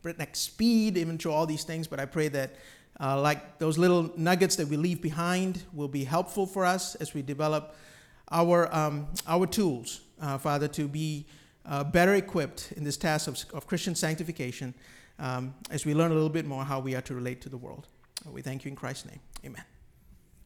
breakneck 0.00 0.36
speed, 0.36 0.96
even 0.96 1.18
through 1.18 1.32
all 1.32 1.44
these 1.44 1.64
things. 1.64 1.86
But 1.86 2.00
I 2.00 2.06
pray 2.06 2.28
that, 2.28 2.54
uh, 2.98 3.20
like 3.20 3.58
those 3.58 3.76
little 3.76 4.10
nuggets 4.16 4.56
that 4.56 4.68
we 4.68 4.78
leave 4.78 5.02
behind, 5.02 5.64
will 5.74 5.88
be 5.88 6.04
helpful 6.04 6.46
for 6.46 6.64
us 6.64 6.94
as 6.94 7.12
we 7.12 7.20
develop 7.20 7.76
our 8.30 8.74
um, 8.74 9.08
our 9.26 9.46
tools, 9.46 10.00
uh, 10.20 10.38
Father, 10.38 10.68
to 10.68 10.88
be 10.88 11.26
uh, 11.66 11.84
better 11.84 12.14
equipped 12.14 12.72
in 12.76 12.84
this 12.84 12.96
task 12.96 13.28
of, 13.28 13.42
of 13.52 13.66
Christian 13.66 13.94
sanctification, 13.94 14.74
um, 15.18 15.54
as 15.70 15.84
we 15.86 15.94
learn 15.94 16.10
a 16.10 16.14
little 16.14 16.28
bit 16.28 16.46
more 16.46 16.64
how 16.64 16.80
we 16.80 16.94
are 16.94 17.02
to 17.02 17.14
relate 17.14 17.40
to 17.42 17.48
the 17.48 17.58
world. 17.58 17.86
We 18.30 18.42
thank 18.42 18.64
you 18.64 18.70
in 18.70 18.76
Christ's 18.76 19.06
name. 19.06 19.20
Amen. 19.44 19.73